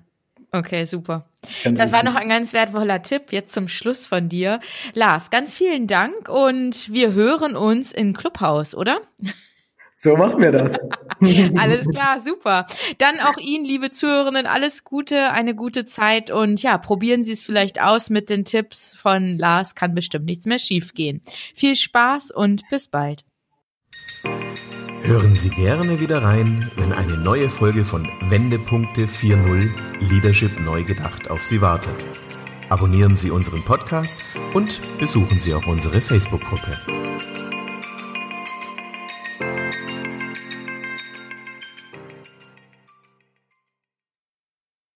Okay, 0.52 0.84
super. 0.84 1.26
Ganz 1.62 1.78
das 1.78 1.92
war 1.92 2.02
noch 2.02 2.16
ein 2.16 2.28
ganz 2.28 2.52
wertvoller 2.52 3.02
Tipp 3.02 3.30
jetzt 3.30 3.52
zum 3.52 3.68
Schluss 3.68 4.06
von 4.06 4.28
dir. 4.28 4.58
Lars, 4.94 5.30
ganz 5.30 5.54
vielen 5.54 5.86
Dank 5.86 6.28
und 6.28 6.92
wir 6.92 7.12
hören 7.12 7.54
uns 7.54 7.92
in 7.92 8.14
Clubhaus, 8.14 8.74
oder? 8.74 9.00
So 10.02 10.16
machen 10.16 10.40
wir 10.40 10.50
das. 10.50 10.80
alles 11.58 11.86
klar, 11.86 12.22
super. 12.22 12.64
Dann 12.96 13.20
auch 13.20 13.36
Ihnen, 13.36 13.66
liebe 13.66 13.90
Zuhörerinnen, 13.90 14.46
alles 14.46 14.82
Gute, 14.82 15.30
eine 15.32 15.54
gute 15.54 15.84
Zeit 15.84 16.30
und 16.30 16.62
ja, 16.62 16.78
probieren 16.78 17.22
Sie 17.22 17.32
es 17.32 17.42
vielleicht 17.42 17.82
aus 17.82 18.08
mit 18.08 18.30
den 18.30 18.46
Tipps 18.46 18.94
von 18.94 19.36
Lars, 19.36 19.74
kann 19.74 19.94
bestimmt 19.94 20.24
nichts 20.24 20.46
mehr 20.46 20.58
schiefgehen. 20.58 21.20
Viel 21.54 21.76
Spaß 21.76 22.30
und 22.30 22.62
bis 22.70 22.88
bald. 22.88 23.26
Hören 25.02 25.34
Sie 25.34 25.50
gerne 25.50 26.00
wieder 26.00 26.22
rein, 26.22 26.70
wenn 26.76 26.94
eine 26.94 27.18
neue 27.18 27.50
Folge 27.50 27.84
von 27.84 28.08
Wendepunkte 28.30 29.02
4.0 29.02 29.68
Leadership 30.00 30.58
neu 30.60 30.82
gedacht 30.82 31.28
auf 31.28 31.44
Sie 31.44 31.60
wartet. 31.60 32.06
Abonnieren 32.70 33.16
Sie 33.16 33.30
unseren 33.30 33.62
Podcast 33.66 34.16
und 34.54 34.80
besuchen 34.98 35.38
Sie 35.38 35.52
auch 35.52 35.66
unsere 35.66 36.00
Facebook-Gruppe. 36.00 36.78